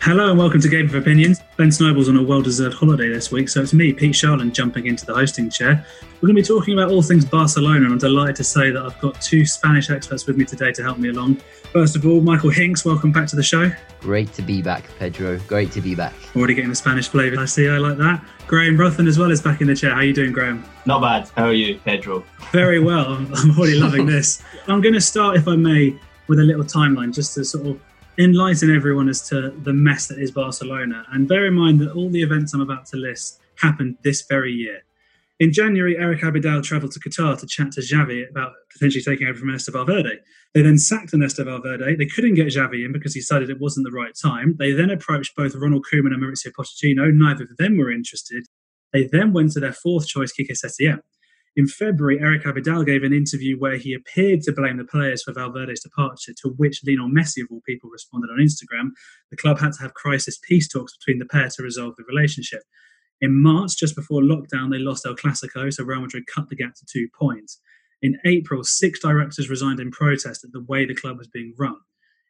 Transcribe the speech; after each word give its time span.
Hello 0.00 0.30
and 0.30 0.38
welcome 0.38 0.60
to 0.60 0.68
Game 0.68 0.86
of 0.86 0.94
Opinions. 0.94 1.42
Ben 1.56 1.72
Snowball's 1.72 2.08
on 2.08 2.16
a 2.16 2.22
well-deserved 2.22 2.74
holiday 2.74 3.08
this 3.08 3.32
week, 3.32 3.48
so 3.48 3.60
it's 3.60 3.74
me, 3.74 3.92
Pete 3.92 4.14
Sharland, 4.14 4.52
jumping 4.52 4.86
into 4.86 5.04
the 5.04 5.12
hosting 5.12 5.50
chair. 5.50 5.84
We're 6.14 6.28
going 6.28 6.36
to 6.36 6.42
be 6.42 6.46
talking 6.46 6.78
about 6.78 6.92
all 6.92 7.02
things 7.02 7.24
Barcelona, 7.24 7.84
and 7.84 7.92
I'm 7.92 7.98
delighted 7.98 8.36
to 8.36 8.44
say 8.44 8.70
that 8.70 8.80
I've 8.80 8.98
got 9.00 9.20
two 9.20 9.44
Spanish 9.44 9.90
experts 9.90 10.24
with 10.26 10.36
me 10.36 10.44
today 10.44 10.70
to 10.72 10.82
help 10.84 10.98
me 10.98 11.08
along. 11.08 11.36
First 11.72 11.96
of 11.96 12.06
all, 12.06 12.20
Michael 12.20 12.48
Hinks, 12.48 12.84
welcome 12.84 13.10
back 13.10 13.26
to 13.28 13.36
the 13.36 13.42
show. 13.42 13.70
Great 14.00 14.32
to 14.34 14.42
be 14.42 14.62
back, 14.62 14.84
Pedro. 15.00 15.38
Great 15.40 15.72
to 15.72 15.80
be 15.80 15.96
back. 15.96 16.14
Already 16.34 16.54
getting 16.54 16.70
the 16.70 16.76
Spanish 16.76 17.08
flavour. 17.08 17.40
I 17.40 17.44
see, 17.44 17.68
I 17.68 17.78
like 17.78 17.98
that. 17.98 18.24
Graham 18.46 18.78
Ruthven 18.78 19.08
as 19.08 19.18
well 19.18 19.32
is 19.32 19.42
back 19.42 19.60
in 19.60 19.66
the 19.66 19.74
chair. 19.74 19.90
How 19.90 19.96
are 19.96 20.04
you 20.04 20.14
doing, 20.14 20.32
Graham? 20.32 20.64
Not 20.86 21.02
bad. 21.02 21.28
How 21.36 21.46
are 21.46 21.52
you, 21.52 21.80
Pedro? 21.84 22.24
Very 22.52 22.78
well. 22.78 23.14
I'm, 23.14 23.34
I'm 23.34 23.58
already 23.58 23.74
loving 23.74 24.06
this. 24.14 24.42
I'm 24.68 24.80
going 24.80 24.94
to 24.94 25.00
start, 25.00 25.36
if 25.36 25.48
I 25.48 25.56
may, 25.56 25.98
with 26.28 26.38
a 26.38 26.44
little 26.44 26.64
timeline 26.64 27.12
just 27.12 27.34
to 27.34 27.44
sort 27.44 27.66
of 27.66 27.80
enlighten 28.18 28.74
everyone 28.74 29.08
as 29.08 29.26
to 29.28 29.50
the 29.62 29.72
mess 29.72 30.08
that 30.08 30.18
is 30.18 30.30
Barcelona. 30.30 31.04
And 31.12 31.28
bear 31.28 31.46
in 31.46 31.54
mind 31.54 31.80
that 31.80 31.92
all 31.92 32.10
the 32.10 32.22
events 32.22 32.52
I'm 32.52 32.60
about 32.60 32.86
to 32.86 32.96
list 32.96 33.40
happened 33.56 33.96
this 34.02 34.22
very 34.28 34.52
year. 34.52 34.82
In 35.40 35.52
January, 35.52 35.96
Eric 35.96 36.22
Abidal 36.22 36.64
travelled 36.64 36.90
to 36.92 37.00
Qatar 37.00 37.38
to 37.38 37.46
chat 37.46 37.70
to 37.72 37.80
Xavi 37.80 38.28
about 38.28 38.54
potentially 38.72 39.04
taking 39.04 39.28
over 39.28 39.38
from 39.38 39.50
Ernesto 39.50 39.70
Valverde. 39.70 40.18
They 40.52 40.62
then 40.62 40.78
sacked 40.78 41.14
Ernesto 41.14 41.44
Valverde. 41.44 41.94
They 41.94 42.06
couldn't 42.06 42.34
get 42.34 42.48
Xavi 42.48 42.84
in 42.84 42.92
because 42.92 43.14
he 43.14 43.20
decided 43.20 43.48
it 43.48 43.60
wasn't 43.60 43.84
the 43.84 43.96
right 43.96 44.14
time. 44.20 44.56
They 44.58 44.72
then 44.72 44.90
approached 44.90 45.36
both 45.36 45.54
Ronald 45.54 45.86
Koeman 45.92 46.12
and 46.12 46.20
Mauricio 46.20 46.50
Pochettino. 46.50 47.12
Neither 47.12 47.44
of 47.44 47.56
them 47.56 47.78
were 47.78 47.92
interested. 47.92 48.46
They 48.92 49.06
then 49.12 49.32
went 49.32 49.52
to 49.52 49.60
their 49.60 49.72
fourth 49.72 50.08
choice, 50.08 50.32
Quique 50.32 50.50
Setien. 50.50 51.00
In 51.58 51.66
February, 51.66 52.20
Eric 52.20 52.44
Abidal 52.44 52.86
gave 52.86 53.02
an 53.02 53.12
interview 53.12 53.58
where 53.58 53.78
he 53.78 53.92
appeared 53.92 54.42
to 54.42 54.52
blame 54.52 54.76
the 54.76 54.84
players 54.84 55.24
for 55.24 55.32
Valverde's 55.32 55.82
departure, 55.82 56.32
to 56.40 56.50
which 56.50 56.82
Lionel 56.86 57.10
Messi, 57.10 57.42
of 57.42 57.48
all 57.50 57.62
people, 57.66 57.90
responded 57.90 58.30
on 58.30 58.38
Instagram. 58.38 58.90
The 59.32 59.36
club 59.36 59.58
had 59.58 59.72
to 59.72 59.82
have 59.82 59.92
crisis 59.94 60.38
peace 60.38 60.68
talks 60.68 60.96
between 60.96 61.18
the 61.18 61.26
pair 61.26 61.48
to 61.48 61.62
resolve 61.64 61.96
the 61.96 62.04
relationship. 62.08 62.60
In 63.20 63.42
March, 63.42 63.76
just 63.76 63.96
before 63.96 64.22
lockdown, 64.22 64.70
they 64.70 64.78
lost 64.78 65.04
El 65.04 65.16
Clasico, 65.16 65.68
so 65.72 65.82
Real 65.82 66.00
Madrid 66.00 66.28
cut 66.32 66.48
the 66.48 66.54
gap 66.54 66.76
to 66.76 66.86
two 66.88 67.08
points. 67.18 67.60
In 68.02 68.20
April, 68.24 68.62
six 68.62 69.00
directors 69.00 69.50
resigned 69.50 69.80
in 69.80 69.90
protest 69.90 70.44
at 70.44 70.52
the 70.52 70.64
way 70.68 70.86
the 70.86 70.94
club 70.94 71.18
was 71.18 71.26
being 71.26 71.54
run. 71.58 71.80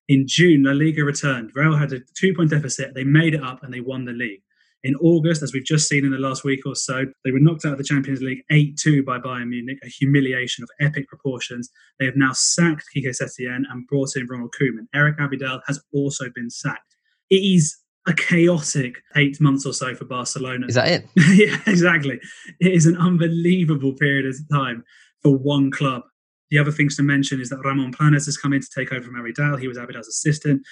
In 0.08 0.24
June, 0.26 0.62
La 0.62 0.72
Liga 0.72 1.04
returned. 1.04 1.50
Real 1.54 1.76
had 1.76 1.92
a 1.92 2.00
two 2.18 2.32
point 2.34 2.48
deficit. 2.48 2.94
They 2.94 3.04
made 3.04 3.34
it 3.34 3.44
up 3.44 3.62
and 3.62 3.74
they 3.74 3.80
won 3.80 4.06
the 4.06 4.12
league. 4.12 4.40
In 4.84 4.94
August, 4.96 5.42
as 5.42 5.52
we've 5.52 5.64
just 5.64 5.88
seen 5.88 6.04
in 6.04 6.12
the 6.12 6.18
last 6.18 6.44
week 6.44 6.64
or 6.64 6.76
so, 6.76 7.04
they 7.24 7.32
were 7.32 7.40
knocked 7.40 7.64
out 7.64 7.72
of 7.72 7.78
the 7.78 7.84
Champions 7.84 8.22
League 8.22 8.42
8 8.50 8.76
2 8.76 9.02
by 9.02 9.18
Bayern 9.18 9.48
Munich, 9.48 9.78
a 9.82 9.88
humiliation 9.88 10.62
of 10.62 10.70
epic 10.80 11.08
proportions. 11.08 11.68
They 11.98 12.06
have 12.06 12.16
now 12.16 12.32
sacked 12.32 12.84
Quique 12.92 13.10
Setien 13.10 13.62
and 13.70 13.86
brought 13.88 14.14
in 14.14 14.26
Ronald 14.28 14.54
Koeman. 14.58 14.86
Eric 14.94 15.18
Abidal 15.18 15.60
has 15.66 15.80
also 15.92 16.26
been 16.34 16.48
sacked. 16.48 16.94
It 17.28 17.36
is 17.36 17.76
a 18.06 18.14
chaotic 18.14 19.02
eight 19.16 19.40
months 19.40 19.66
or 19.66 19.72
so 19.72 19.94
for 19.94 20.04
Barcelona. 20.04 20.66
Is 20.66 20.76
that 20.76 20.88
it? 20.88 21.06
yeah, 21.34 21.58
exactly. 21.66 22.20
It 22.60 22.72
is 22.72 22.86
an 22.86 22.96
unbelievable 22.96 23.94
period 23.94 24.26
of 24.26 24.36
time 24.50 24.84
for 25.22 25.36
one 25.36 25.70
club. 25.70 26.02
The 26.50 26.58
other 26.58 26.72
things 26.72 26.96
to 26.96 27.02
mention 27.02 27.40
is 27.40 27.50
that 27.50 27.62
Ramon 27.64 27.92
Planes 27.92 28.24
has 28.24 28.38
come 28.38 28.54
in 28.54 28.62
to 28.62 28.68
take 28.74 28.92
over 28.92 29.04
from 29.04 29.16
Abidal. 29.16 29.60
He 29.60 29.68
was 29.68 29.76
Abidal's 29.76 30.08
assistant. 30.08 30.62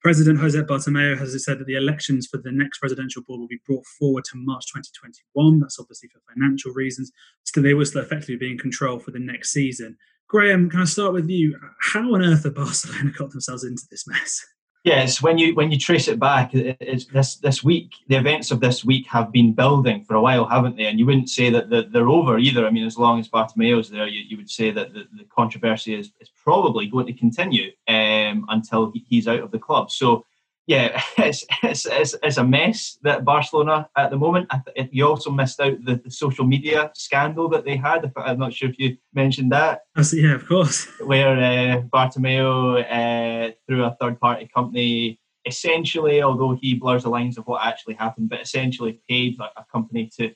President 0.00 0.38
Jose 0.38 0.60
Bartomeu 0.62 1.18
has 1.18 1.44
said 1.44 1.58
that 1.58 1.66
the 1.66 1.76
elections 1.76 2.26
for 2.26 2.38
the 2.38 2.52
next 2.52 2.78
presidential 2.78 3.22
board 3.22 3.40
will 3.40 3.48
be 3.48 3.60
brought 3.66 3.84
forward 3.98 4.24
to 4.26 4.32
March 4.36 4.66
2021. 4.66 5.60
That's 5.60 5.80
obviously 5.80 6.08
for 6.08 6.20
financial 6.32 6.72
reasons. 6.72 7.10
So 7.44 7.60
they 7.60 7.74
will 7.74 7.86
still 7.86 8.02
effectively 8.02 8.36
be 8.36 8.50
in 8.52 8.58
control 8.58 8.98
for 8.98 9.10
the 9.10 9.18
next 9.18 9.52
season. 9.52 9.96
Graham, 10.28 10.68
can 10.68 10.80
I 10.80 10.84
start 10.84 11.12
with 11.12 11.28
you? 11.28 11.58
How 11.80 12.14
on 12.14 12.22
earth 12.22 12.44
have 12.44 12.54
Barcelona 12.54 13.10
got 13.18 13.30
themselves 13.30 13.64
into 13.64 13.84
this 13.90 14.06
mess? 14.06 14.44
Yes, 14.86 15.20
when 15.20 15.36
you 15.36 15.52
when 15.56 15.72
you 15.72 15.78
trace 15.80 16.06
it 16.06 16.20
back, 16.20 16.54
it's 16.54 17.06
this 17.06 17.34
this 17.38 17.64
week. 17.64 17.90
The 18.06 18.14
events 18.14 18.52
of 18.52 18.60
this 18.60 18.84
week 18.84 19.04
have 19.08 19.32
been 19.32 19.52
building 19.52 20.04
for 20.04 20.14
a 20.14 20.20
while, 20.20 20.44
haven't 20.44 20.76
they? 20.76 20.86
And 20.86 20.96
you 20.96 21.06
wouldn't 21.06 21.28
say 21.28 21.50
that 21.50 21.90
they're 21.92 22.08
over 22.08 22.38
either. 22.38 22.64
I 22.64 22.70
mean, 22.70 22.86
as 22.86 22.96
long 22.96 23.18
as 23.18 23.28
Bartomeu's 23.28 23.90
there, 23.90 24.06
you, 24.06 24.20
you 24.20 24.36
would 24.36 24.48
say 24.48 24.70
that 24.70 24.94
the, 24.94 25.08
the 25.18 25.24
controversy 25.24 25.92
is, 25.92 26.12
is 26.20 26.28
probably 26.28 26.86
going 26.86 27.06
to 27.06 27.12
continue 27.12 27.72
um, 27.88 28.46
until 28.48 28.92
he's 29.08 29.26
out 29.26 29.40
of 29.40 29.50
the 29.50 29.58
club. 29.58 29.90
So 29.90 30.24
yeah, 30.66 31.00
it's, 31.18 31.44
it's, 31.62 31.86
it's, 31.86 32.14
it's, 32.22 32.36
a 32.36 32.44
mess 32.44 32.98
that 33.02 33.24
Barcelona 33.24 33.88
at 33.96 34.10
the 34.10 34.16
moment. 34.16 34.50
You 34.90 35.06
also 35.06 35.30
missed 35.30 35.60
out 35.60 35.84
the, 35.84 35.96
the 35.96 36.10
social 36.10 36.44
media 36.44 36.90
scandal 36.94 37.48
that 37.50 37.64
they 37.64 37.76
had. 37.76 38.12
I'm 38.16 38.38
not 38.38 38.52
sure 38.52 38.68
if 38.68 38.78
you 38.78 38.96
mentioned 39.14 39.52
that. 39.52 39.82
Yeah, 40.12 40.34
of 40.34 40.46
course. 40.46 40.86
Where 41.00 41.36
uh, 41.36 41.82
Bartomeu, 41.82 42.82
uh, 42.84 43.52
through 43.66 43.84
a 43.84 43.96
third 44.00 44.20
party 44.20 44.48
company, 44.52 45.20
essentially, 45.46 46.22
although 46.22 46.58
he 46.60 46.74
blurs 46.74 47.04
the 47.04 47.10
lines 47.10 47.38
of 47.38 47.46
what 47.46 47.64
actually 47.64 47.94
happened, 47.94 48.28
but 48.28 48.40
essentially 48.40 49.00
paid 49.08 49.38
a 49.40 49.64
company 49.72 50.10
to 50.18 50.32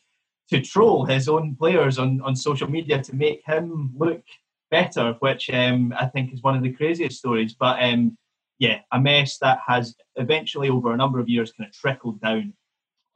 to 0.51 0.61
troll 0.61 1.05
his 1.05 1.29
own 1.29 1.55
players 1.55 1.97
on, 1.97 2.21
on 2.23 2.35
social 2.35 2.69
media 2.69 3.01
to 3.01 3.15
make 3.15 3.41
him 3.47 3.93
look 3.97 4.23
better, 4.69 5.15
which 5.21 5.49
um, 5.51 5.95
I 5.97 6.07
think 6.07 6.33
is 6.33 6.43
one 6.43 6.57
of 6.57 6.63
the 6.65 6.73
craziest 6.73 7.19
stories. 7.19 7.55
But 7.55 7.81
um, 7.81 8.19
yeah, 8.61 8.81
a 8.93 9.01
mess 9.01 9.39
that 9.39 9.59
has 9.67 9.97
eventually, 10.17 10.69
over 10.69 10.93
a 10.93 10.97
number 10.97 11.19
of 11.19 11.29
years, 11.29 11.51
kind 11.51 11.67
of 11.67 11.75
trickled 11.75 12.21
down 12.21 12.53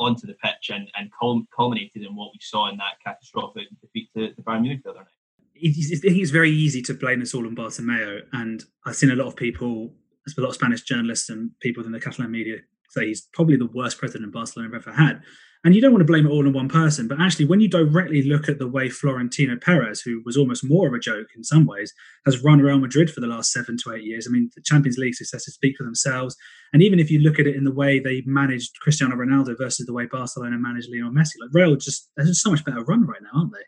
onto 0.00 0.27
the 0.27 0.34
pitch 0.43 0.71
and, 0.71 0.88
and 0.97 1.10
culminated 1.55 2.03
in 2.03 2.16
what 2.16 2.31
we 2.32 2.38
saw 2.41 2.69
in 2.71 2.78
that 2.78 2.94
catastrophic 3.05 3.69
defeat 3.81 4.09
to, 4.16 4.43
Bayern 4.43 4.62
Munich 4.62 4.81
the 4.82 4.91
other 4.91 5.00
night. 5.00 5.09
I 5.56 5.71
think 5.71 6.16
it's 6.16 6.31
very 6.31 6.50
easy 6.50 6.82
to 6.82 6.94
blame 6.94 7.21
this 7.21 7.34
all 7.34 7.47
on 7.47 7.55
Bartomeu, 7.55 8.22
and 8.32 8.65
I've 8.87 8.97
seen 8.97 9.10
a 9.10 9.15
lot 9.15 9.28
of 9.28 9.37
people, 9.37 9.93
a 10.27 10.41
lot 10.41 10.49
of 10.49 10.55
Spanish 10.55 10.81
journalists 10.81 11.28
and 11.28 11.50
people 11.61 11.82
within 11.82 11.93
the 11.93 12.00
Catalan 12.00 12.32
media 12.32 12.56
say 12.88 13.06
he's 13.06 13.28
probably 13.32 13.56
the 13.56 13.66
worst 13.66 13.99
president 13.99 14.32
Barcelona 14.32 14.75
have 14.75 14.88
ever 14.88 14.97
had. 14.97 15.21
And 15.64 15.75
you 15.75 15.80
don't 15.80 15.92
want 15.92 16.02
to 16.02 16.12
blame 16.12 16.26
it 16.26 16.30
all 16.30 16.47
on 16.47 16.52
one 16.52 16.69
person, 16.69 17.08
but 17.08 17.19
actually, 17.19 17.47
when 17.47 17.60
you 17.60 17.69
directly 17.69 18.22
look 18.22 18.50
at 18.50 18.58
the 18.58 18.69
way 18.69 18.91
Florentino 18.91 19.56
Perez, 19.56 20.02
who 20.02 20.20
was 20.26 20.36
almost 20.36 20.62
more 20.62 20.86
of 20.86 20.92
a 20.92 20.98
joke 20.98 21.28
in 21.34 21.42
some 21.42 21.64
ways, 21.64 21.91
has 22.26 22.44
run 22.44 22.58
Real 22.58 22.78
Madrid 22.78 23.10
for 23.10 23.22
the 23.22 23.26
last 23.26 23.50
seven 23.50 23.78
to 23.78 23.94
eight 23.94 24.04
years, 24.04 24.26
I 24.28 24.30
mean, 24.30 24.50
the 24.54 24.60
Champions 24.62 24.98
League 24.98 25.14
successes 25.14 25.54
speak 25.54 25.76
for 25.78 25.84
themselves. 25.84 26.37
And 26.75 26.82
even 26.82 26.99
if 26.99 27.11
you 27.11 27.20
look 27.20 27.38
at 27.38 27.46
it 27.46 27.56
in 27.56 27.64
the 27.64 27.72
way 27.72 27.99
they 27.99 28.22
managed 28.26 28.78
Cristiano 28.81 29.16
Ronaldo 29.16 29.56
versus 29.56 29.87
the 29.87 29.94
way 29.94 30.05
Barcelona 30.05 30.58
managed 30.58 30.90
Lionel 30.90 31.12
Messi, 31.12 31.40
like 31.40 31.55
Real 31.55 31.76
just 31.76 32.11
they're 32.14 32.26
just 32.26 32.43
so 32.43 32.50
much 32.50 32.64
better 32.64 32.84
run 32.84 33.06
right 33.06 33.22
now, 33.22 33.40
aren't 33.40 33.52
they? 33.52 33.64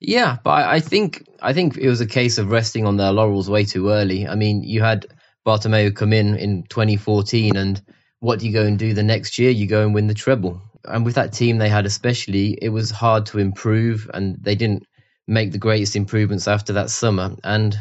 Yeah, 0.00 0.38
but 0.42 0.64
I 0.64 0.80
think 0.80 1.26
I 1.42 1.52
think 1.52 1.76
it 1.76 1.88
was 1.88 2.00
a 2.00 2.06
case 2.06 2.38
of 2.38 2.50
resting 2.50 2.86
on 2.86 2.96
their 2.96 3.12
laurels 3.12 3.50
way 3.50 3.64
too 3.64 3.90
early. 3.90 4.26
I 4.26 4.36
mean, 4.36 4.62
you 4.62 4.82
had 4.82 5.06
Bartomeu 5.46 5.94
come 5.94 6.14
in 6.14 6.34
in 6.36 6.62
2014, 6.64 7.56
and 7.56 7.82
what 8.20 8.38
do 8.38 8.46
you 8.46 8.52
go 8.52 8.64
and 8.64 8.78
do 8.78 8.94
the 8.94 9.02
next 9.02 9.38
year? 9.38 9.50
You 9.50 9.66
go 9.66 9.82
and 9.82 9.94
win 9.94 10.06
the 10.06 10.14
treble 10.14 10.62
and 10.86 11.04
with 11.04 11.16
that 11.16 11.32
team 11.32 11.58
they 11.58 11.68
had 11.68 11.86
especially, 11.86 12.58
it 12.60 12.68
was 12.70 12.90
hard 12.90 13.26
to 13.26 13.38
improve, 13.38 14.10
and 14.12 14.36
they 14.40 14.54
didn't 14.54 14.86
make 15.26 15.52
the 15.52 15.58
greatest 15.58 15.96
improvements 15.96 16.48
after 16.48 16.74
that 16.74 16.90
summer. 16.90 17.36
And 17.42 17.78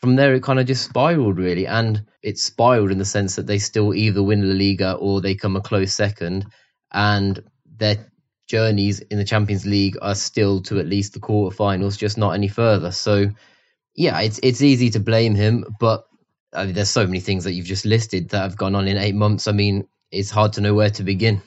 from 0.00 0.16
there, 0.16 0.34
it 0.34 0.42
kind 0.42 0.60
of 0.60 0.66
just 0.66 0.84
spiraled 0.84 1.38
really, 1.38 1.66
and 1.66 2.04
it 2.22 2.38
spiraled 2.38 2.90
in 2.90 2.98
the 2.98 3.04
sense 3.04 3.36
that 3.36 3.46
they 3.46 3.58
still 3.58 3.94
either 3.94 4.22
win 4.22 4.48
La 4.48 4.54
Liga 4.54 4.92
or 4.94 5.20
they 5.20 5.34
come 5.34 5.56
a 5.56 5.60
close 5.60 5.94
second, 5.94 6.46
and 6.92 7.42
their 7.76 7.96
journeys 8.46 9.00
in 9.00 9.18
the 9.18 9.24
Champions 9.24 9.66
League 9.66 9.96
are 10.00 10.14
still 10.14 10.62
to 10.62 10.78
at 10.78 10.86
least 10.86 11.12
the 11.14 11.20
quarterfinals, 11.20 11.98
just 11.98 12.16
not 12.16 12.34
any 12.34 12.48
further. 12.48 12.92
So, 12.92 13.30
yeah, 13.94 14.20
it's 14.20 14.38
it's 14.42 14.62
easy 14.62 14.90
to 14.90 15.00
blame 15.00 15.34
him, 15.34 15.64
but 15.80 16.04
I 16.52 16.66
mean, 16.66 16.74
there's 16.74 16.90
so 16.90 17.06
many 17.06 17.20
things 17.20 17.44
that 17.44 17.52
you've 17.52 17.66
just 17.66 17.84
listed 17.84 18.30
that 18.30 18.42
have 18.42 18.56
gone 18.56 18.74
on 18.74 18.88
in 18.88 18.96
eight 18.96 19.14
months. 19.14 19.46
I 19.48 19.52
mean, 19.52 19.88
it's 20.10 20.30
hard 20.30 20.54
to 20.54 20.60
know 20.60 20.74
where 20.74 20.90
to 20.90 21.02
begin. 21.02 21.42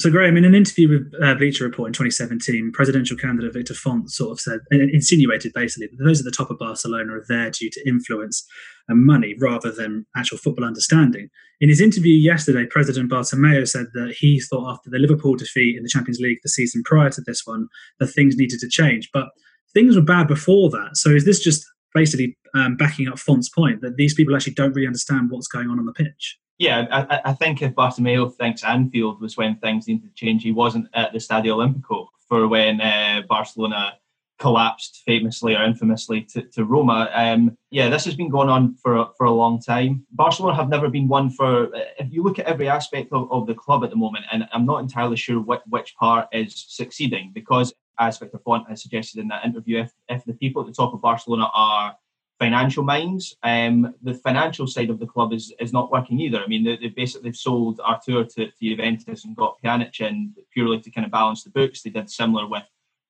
So, 0.00 0.12
Graham, 0.12 0.36
in 0.36 0.44
an 0.44 0.54
interview 0.54 0.88
with 0.88 1.12
uh, 1.20 1.34
Bleacher 1.34 1.64
Report 1.64 1.88
in 1.88 1.92
2017, 1.92 2.70
presidential 2.72 3.16
candidate 3.16 3.52
Victor 3.52 3.74
Font 3.74 4.12
sort 4.12 4.30
of 4.30 4.38
said, 4.38 4.60
insinuated 4.70 5.52
basically 5.54 5.88
that 5.88 6.04
those 6.04 6.20
at 6.20 6.24
the 6.24 6.30
top 6.30 6.50
of 6.52 6.58
Barcelona 6.58 7.14
are 7.14 7.24
there 7.28 7.50
due 7.50 7.68
to 7.68 7.88
influence 7.88 8.46
and 8.86 9.04
money 9.04 9.34
rather 9.40 9.72
than 9.72 10.06
actual 10.16 10.38
football 10.38 10.64
understanding. 10.64 11.30
In 11.60 11.68
his 11.68 11.80
interview 11.80 12.14
yesterday, 12.14 12.64
President 12.64 13.10
Bartomeu 13.10 13.66
said 13.66 13.86
that 13.94 14.14
he 14.16 14.38
thought 14.38 14.70
after 14.70 14.88
the 14.88 15.00
Liverpool 15.00 15.34
defeat 15.34 15.76
in 15.76 15.82
the 15.82 15.88
Champions 15.88 16.20
League 16.20 16.38
the 16.44 16.48
season 16.48 16.84
prior 16.84 17.10
to 17.10 17.22
this 17.22 17.44
one, 17.44 17.66
that 17.98 18.06
things 18.06 18.36
needed 18.36 18.60
to 18.60 18.68
change. 18.68 19.10
But 19.12 19.30
things 19.74 19.96
were 19.96 20.02
bad 20.02 20.28
before 20.28 20.70
that. 20.70 20.90
So, 20.96 21.10
is 21.10 21.24
this 21.24 21.42
just 21.42 21.66
basically 21.92 22.38
um, 22.54 22.76
backing 22.76 23.08
up 23.08 23.18
Font's 23.18 23.48
point 23.48 23.80
that 23.80 23.96
these 23.96 24.14
people 24.14 24.36
actually 24.36 24.54
don't 24.54 24.74
really 24.74 24.86
understand 24.86 25.30
what's 25.30 25.48
going 25.48 25.68
on 25.68 25.80
on 25.80 25.86
the 25.86 25.92
pitch? 25.92 26.38
Yeah, 26.58 26.86
I, 26.90 27.30
I 27.30 27.32
think 27.34 27.62
if 27.62 27.74
Bartomeu 27.74 28.34
thinks 28.34 28.64
Anfield 28.64 29.20
was 29.20 29.36
when 29.36 29.56
things 29.56 29.86
needed 29.86 30.08
to 30.08 30.14
change, 30.14 30.42
he 30.42 30.50
wasn't 30.50 30.88
at 30.92 31.12
the 31.12 31.18
Stadio 31.18 31.56
Olimpico 31.56 32.08
for 32.28 32.48
when 32.48 32.80
uh, 32.80 33.22
Barcelona 33.28 33.94
collapsed 34.38 35.02
famously 35.04 35.54
or 35.54 35.62
infamously 35.62 36.22
to, 36.22 36.42
to 36.42 36.64
Roma. 36.64 37.10
Um, 37.12 37.56
yeah, 37.70 37.88
this 37.88 38.04
has 38.04 38.14
been 38.14 38.28
going 38.28 38.48
on 38.48 38.74
for 38.74 39.10
for 39.16 39.26
a 39.26 39.32
long 39.32 39.60
time. 39.60 40.06
Barcelona 40.12 40.56
have 40.56 40.68
never 40.68 40.88
been 40.88 41.08
one 41.08 41.30
for. 41.30 41.70
If 41.98 42.12
you 42.12 42.22
look 42.22 42.38
at 42.38 42.46
every 42.46 42.68
aspect 42.68 43.12
of, 43.12 43.30
of 43.30 43.46
the 43.46 43.54
club 43.54 43.84
at 43.84 43.90
the 43.90 43.96
moment, 43.96 44.26
and 44.32 44.48
I'm 44.52 44.66
not 44.66 44.78
entirely 44.78 45.16
sure 45.16 45.40
what, 45.40 45.62
which 45.68 45.94
part 45.96 46.28
is 46.32 46.64
succeeding 46.68 47.32
because, 47.34 47.72
as 47.98 48.18
Victor 48.18 48.38
Font 48.38 48.68
has 48.68 48.82
suggested 48.82 49.20
in 49.20 49.28
that 49.28 49.44
interview, 49.44 49.80
if, 49.80 49.92
if 50.08 50.24
the 50.24 50.34
people 50.34 50.62
at 50.62 50.66
the 50.68 50.74
top 50.74 50.94
of 50.94 51.02
Barcelona 51.02 51.48
are 51.52 51.96
financial 52.38 52.84
minds. 52.84 53.36
Um, 53.42 53.94
the 54.02 54.14
financial 54.14 54.66
side 54.66 54.90
of 54.90 54.98
the 54.98 55.06
club 55.06 55.32
is, 55.32 55.52
is 55.58 55.72
not 55.72 55.90
working 55.90 56.20
either. 56.20 56.40
I 56.40 56.46
mean, 56.46 56.64
they, 56.64 56.76
they 56.76 56.88
basically 56.88 57.32
sold 57.32 57.80
Artur 57.84 58.24
to, 58.24 58.46
to 58.46 58.52
Juventus 58.62 59.24
and 59.24 59.36
got 59.36 59.56
Pjanic 59.62 60.00
in 60.00 60.34
purely 60.52 60.80
to 60.80 60.90
kind 60.90 61.04
of 61.04 61.10
balance 61.10 61.42
the 61.42 61.50
books. 61.50 61.82
They 61.82 61.90
did 61.90 62.10
similar 62.10 62.46
with 62.46 62.62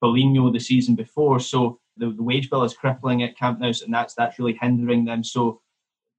Paulinho 0.03 0.53
the 0.53 0.61
season 0.61 0.95
before. 0.95 1.41
So 1.41 1.81
the, 1.97 2.11
the 2.11 2.23
wage 2.23 2.49
bill 2.49 2.65
is 2.65 2.75
crippling 2.75 3.23
at 3.23 3.37
Camp 3.37 3.61
Nou, 3.61 3.73
and 3.85 3.93
that's 3.93 4.15
that's 4.15 4.39
really 4.39 4.59
hindering 4.61 5.05
them. 5.05 5.23
So 5.23 5.61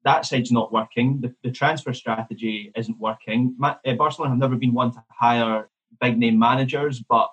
that 0.04 0.26
side's 0.26 0.52
not 0.52 0.72
working. 0.72 1.20
The, 1.22 1.34
the 1.44 1.52
transfer 1.52 1.94
strategy 1.94 2.72
isn't 2.76 3.00
working. 3.00 3.56
Ma- 3.58 3.78
uh, 3.86 3.94
Barcelona 3.94 4.32
have 4.32 4.40
never 4.40 4.56
been 4.56 4.74
one 4.74 4.92
to 4.92 5.04
hire 5.10 5.70
big 6.00 6.18
name 6.18 6.38
managers, 6.38 7.00
but 7.00 7.30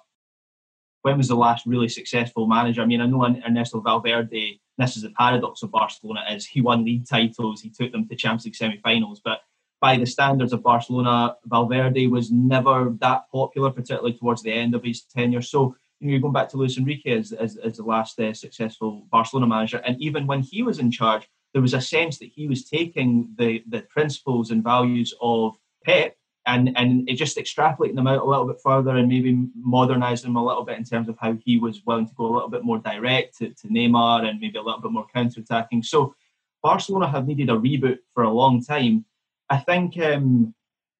when 1.02 1.18
was 1.18 1.28
the 1.28 1.36
last 1.36 1.66
really 1.66 1.88
successful 1.88 2.46
manager? 2.46 2.82
I 2.82 2.86
mean, 2.86 3.00
I 3.00 3.06
know 3.06 3.24
Ernesto 3.24 3.80
Valverde 3.80 4.60
this 4.78 4.96
is 4.96 5.02
the 5.02 5.10
paradox 5.10 5.62
of 5.62 5.70
Barcelona 5.70 6.24
is 6.30 6.46
he 6.46 6.60
won 6.60 6.84
league 6.84 7.06
titles, 7.08 7.60
he 7.60 7.70
took 7.70 7.92
them 7.92 8.06
to 8.08 8.16
Champions 8.16 8.44
League 8.44 8.56
semi-finals, 8.56 9.20
but 9.24 9.40
by 9.80 9.96
the 9.96 10.06
standards 10.06 10.52
of 10.52 10.62
Barcelona, 10.62 11.36
Valverde 11.44 12.06
was 12.06 12.30
never 12.30 12.94
that 13.00 13.30
popular, 13.30 13.70
particularly 13.70 14.14
towards 14.14 14.42
the 14.42 14.52
end 14.52 14.74
of 14.74 14.82
his 14.82 15.02
tenure. 15.02 15.42
So 15.42 15.76
you 16.00 16.06
know, 16.06 16.10
you're 16.12 16.20
going 16.20 16.32
back 16.32 16.48
to 16.50 16.56
Luis 16.56 16.78
Enrique 16.78 17.18
as, 17.18 17.32
as, 17.32 17.56
as 17.56 17.76
the 17.76 17.82
last 17.82 18.18
uh, 18.18 18.32
successful 18.32 19.06
Barcelona 19.10 19.46
manager, 19.46 19.78
and 19.78 20.00
even 20.00 20.26
when 20.26 20.42
he 20.42 20.62
was 20.62 20.78
in 20.78 20.90
charge, 20.90 21.28
there 21.52 21.62
was 21.62 21.74
a 21.74 21.80
sense 21.80 22.18
that 22.18 22.30
he 22.34 22.46
was 22.46 22.68
taking 22.68 23.30
the 23.38 23.62
the 23.68 23.80
principles 23.82 24.50
and 24.50 24.62
values 24.62 25.14
of 25.20 25.56
Pep 25.84 26.16
and 26.46 26.76
and 26.76 27.08
it 27.08 27.14
just 27.14 27.36
extrapolating 27.36 27.96
them 27.96 28.06
out 28.06 28.22
a 28.22 28.24
little 28.24 28.46
bit 28.46 28.60
further 28.62 28.96
and 28.96 29.08
maybe 29.08 29.46
modernising 29.56 30.28
them 30.28 30.36
a 30.36 30.44
little 30.44 30.64
bit 30.64 30.78
in 30.78 30.84
terms 30.84 31.08
of 31.08 31.16
how 31.20 31.36
he 31.44 31.58
was 31.58 31.82
willing 31.84 32.06
to 32.06 32.14
go 32.14 32.26
a 32.26 32.32
little 32.32 32.48
bit 32.48 32.64
more 32.64 32.78
direct 32.78 33.38
to, 33.38 33.50
to 33.50 33.68
Neymar 33.68 34.24
and 34.24 34.40
maybe 34.40 34.58
a 34.58 34.62
little 34.62 34.80
bit 34.80 34.92
more 34.92 35.06
counter 35.12 35.40
attacking. 35.40 35.82
So 35.82 36.14
Barcelona 36.62 37.08
have 37.08 37.26
needed 37.26 37.50
a 37.50 37.54
reboot 37.54 37.98
for 38.14 38.22
a 38.22 38.32
long 38.32 38.62
time. 38.62 39.04
I 39.50 39.58
think 39.58 39.98
um, 39.98 40.54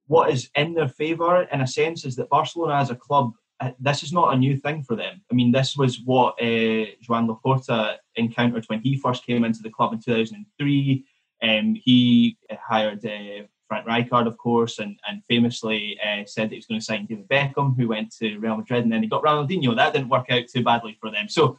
what 0.07 0.31
is 0.31 0.51
in 0.57 0.75
their 0.75 0.89
favour, 0.89 1.43
in 1.53 1.61
a 1.61 1.67
sense, 1.67 2.05
is 2.05 2.17
that 2.17 2.29
Barcelona 2.29 2.77
as 2.77 2.91
a 2.91 2.97
club, 2.97 3.33
uh, 3.61 3.71
this 3.81 4.03
is 4.03 4.13
not 4.13 4.35
a 4.35 4.37
new 4.37 4.57
thing 4.57 4.83
for 4.83 4.97
them. 4.97 5.23
I 5.31 5.35
mean, 5.35 5.51
this 5.53 5.77
was 5.77 6.01
what 6.05 6.35
uh, 6.41 6.87
Joan 7.01 7.29
Laporta 7.29 7.97
encountered 8.17 8.65
when 8.67 8.81
he 8.81 8.97
first 8.97 9.25
came 9.27 9.45
into 9.45 9.63
the 9.63 9.71
club 9.71 9.93
in 9.93 10.01
2003. 10.01 11.05
Um, 11.43 11.75
he 11.75 12.37
hired 12.51 13.05
uh, 13.05 13.47
Frank 13.69 13.87
Rijkaard, 13.87 14.27
of 14.27 14.37
course, 14.39 14.79
and, 14.79 14.99
and 15.09 15.25
famously 15.25 15.99
uh, 16.01 16.25
said 16.27 16.45
that 16.45 16.53
he 16.53 16.59
was 16.59 16.67
going 16.67 16.81
to 16.81 16.85
sign 16.85 17.07
David 17.07 17.29
Beckham, 17.29 17.77
who 17.77 17.89
went 17.89 18.15
to 18.17 18.39
Real 18.39 18.57
Madrid, 18.57 18.85
and 18.85 18.93
then 18.93 19.03
he 19.03 19.09
got 19.09 19.23
Ronaldinho. 19.23 19.75
That 19.75 19.93
didn't 19.93 20.09
work 20.09 20.27
out 20.31 20.45
too 20.47 20.63
badly 20.63 20.97
for 21.01 21.11
them. 21.11 21.29
So 21.29 21.59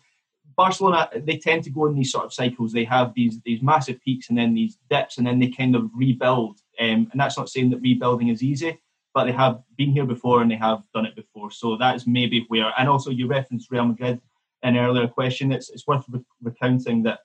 Barcelona, 0.56 1.10
they 1.16 1.38
tend 1.38 1.64
to 1.66 1.70
go 1.70 1.86
in 1.86 1.96
these 1.96 2.12
sort 2.12 2.26
of 2.26 2.34
cycles. 2.34 2.72
They 2.72 2.86
have 2.86 3.14
these 3.14 3.40
these 3.46 3.62
massive 3.62 4.02
peaks 4.02 4.30
and 4.30 4.38
then 4.38 4.54
these 4.54 4.78
dips, 4.90 5.18
and 5.18 5.28
then 5.28 5.40
they 5.40 5.50
kind 5.50 5.76
of 5.76 5.90
rebuild. 5.94 6.60
Um, 6.80 7.10
and 7.12 7.20
that's 7.20 7.38
not 7.38 7.50
saying 7.50 7.70
that 7.72 7.82
rebuilding 7.82 8.30
is 8.30 8.42
easy, 8.42 8.80
but 9.14 9.26
they 9.26 9.32
have 9.34 9.62
been 9.78 9.92
here 9.92 10.06
before 10.06 10.42
and 10.42 10.50
they 10.50 10.56
have 10.56 10.84
done 10.94 11.06
it 11.06 11.16
before. 11.16 11.52
So 11.52 11.78
that's 11.78 12.08
maybe 12.08 12.46
where. 12.48 12.74
And 12.78 12.90
also, 12.90 13.12
you 13.12 13.28
referenced 13.28 13.72
Real 13.72 13.86
Madrid 13.86 14.22
in 14.64 14.76
an 14.76 14.84
earlier 14.84 15.08
question. 15.08 15.52
It's 15.52 15.70
it's 15.70 15.86
worth 15.86 16.06
recounting 16.42 17.04
that 17.04 17.20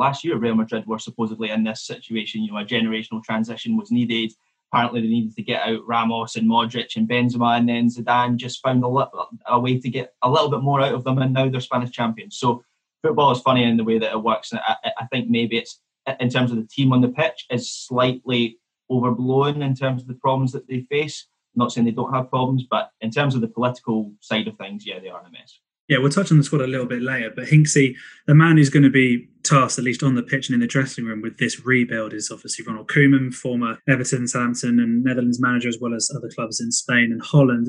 last 0.00 0.24
year 0.24 0.36
Real 0.36 0.54
Madrid 0.56 0.86
were 0.86 0.98
supposedly 0.98 1.50
in 1.50 1.62
this 1.62 1.86
situation. 1.86 2.42
You 2.42 2.52
know, 2.52 2.58
a 2.58 2.64
generational 2.64 3.22
transition 3.22 3.76
was 3.76 3.92
needed. 3.92 4.32
Apparently, 4.72 5.02
they 5.02 5.08
needed 5.08 5.36
to 5.36 5.42
get 5.42 5.62
out 5.62 5.86
Ramos 5.86 6.36
and 6.36 6.48
Modric 6.48 6.96
and 6.96 7.08
Benzema, 7.08 7.58
and 7.58 7.68
then 7.68 7.88
Zidane 7.88 8.36
just 8.36 8.62
found 8.62 8.82
a, 8.82 8.88
little, 8.88 9.28
a 9.46 9.60
way 9.60 9.78
to 9.78 9.90
get 9.90 10.14
a 10.22 10.30
little 10.30 10.48
bit 10.48 10.62
more 10.62 10.80
out 10.80 10.94
of 10.94 11.04
them, 11.04 11.18
and 11.18 11.34
now 11.34 11.48
they're 11.48 11.60
Spanish 11.60 11.90
champions. 11.90 12.38
So 12.38 12.64
football 13.02 13.32
is 13.32 13.40
funny 13.40 13.64
in 13.64 13.76
the 13.76 13.84
way 13.84 13.98
that 13.98 14.12
it 14.12 14.22
works, 14.22 14.52
and 14.52 14.60
I, 14.66 14.76
I 14.98 15.06
think 15.06 15.28
maybe 15.28 15.58
it's 15.58 15.80
in 16.18 16.30
terms 16.30 16.50
of 16.50 16.56
the 16.56 16.66
team 16.66 16.92
on 16.92 17.02
the 17.02 17.08
pitch 17.08 17.46
is 17.50 17.70
slightly 17.70 18.58
overblown 18.90 19.62
in 19.62 19.74
terms 19.74 20.02
of 20.02 20.08
the 20.08 20.14
problems 20.14 20.52
that 20.52 20.66
they 20.66 20.80
face. 20.82 21.26
I'm 21.54 21.60
not 21.60 21.72
saying 21.72 21.84
they 21.84 21.90
don't 21.90 22.14
have 22.14 22.30
problems, 22.30 22.64
but 22.70 22.90
in 23.00 23.10
terms 23.10 23.34
of 23.34 23.40
the 23.40 23.48
political 23.48 24.12
side 24.20 24.48
of 24.48 24.56
things, 24.56 24.86
yeah, 24.86 24.98
they 25.00 25.08
are 25.08 25.20
a 25.20 25.30
mess. 25.30 25.60
Yeah, 25.90 25.98
we'll 25.98 26.10
touch 26.10 26.30
on 26.30 26.38
the 26.38 26.44
squad 26.44 26.60
a 26.60 26.68
little 26.68 26.86
bit 26.86 27.02
later, 27.02 27.32
but 27.34 27.46
Hinksy, 27.46 27.96
the 28.28 28.34
man 28.34 28.56
who's 28.56 28.70
going 28.70 28.84
to 28.84 28.90
be 28.90 29.28
tasked, 29.42 29.76
at 29.76 29.84
least 29.84 30.04
on 30.04 30.14
the 30.14 30.22
pitch 30.22 30.48
and 30.48 30.54
in 30.54 30.60
the 30.60 30.68
dressing 30.68 31.04
room, 31.04 31.20
with 31.20 31.38
this 31.38 31.66
rebuild 31.66 32.14
is 32.14 32.30
obviously 32.30 32.64
Ronald 32.64 32.88
Koeman, 32.88 33.34
former 33.34 33.76
Everton, 33.88 34.28
Southampton, 34.28 34.78
and 34.78 35.02
Netherlands 35.02 35.40
manager, 35.40 35.68
as 35.68 35.78
well 35.80 35.92
as 35.92 36.08
other 36.14 36.30
clubs 36.32 36.60
in 36.60 36.70
Spain 36.70 37.10
and 37.10 37.20
Holland. 37.20 37.66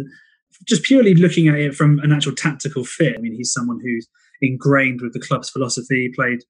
Just 0.68 0.84
purely 0.84 1.16
looking 1.16 1.48
at 1.48 1.56
it 1.56 1.74
from 1.74 1.98
an 2.04 2.12
actual 2.12 2.36
tactical 2.36 2.86
fit, 2.86 3.16
I 3.18 3.22
mean, 3.22 3.34
he's 3.34 3.52
someone 3.52 3.80
who's 3.84 4.08
ingrained 4.40 5.02
with 5.02 5.14
the 5.14 5.20
club's 5.20 5.50
philosophy, 5.50 6.12
played 6.16 6.44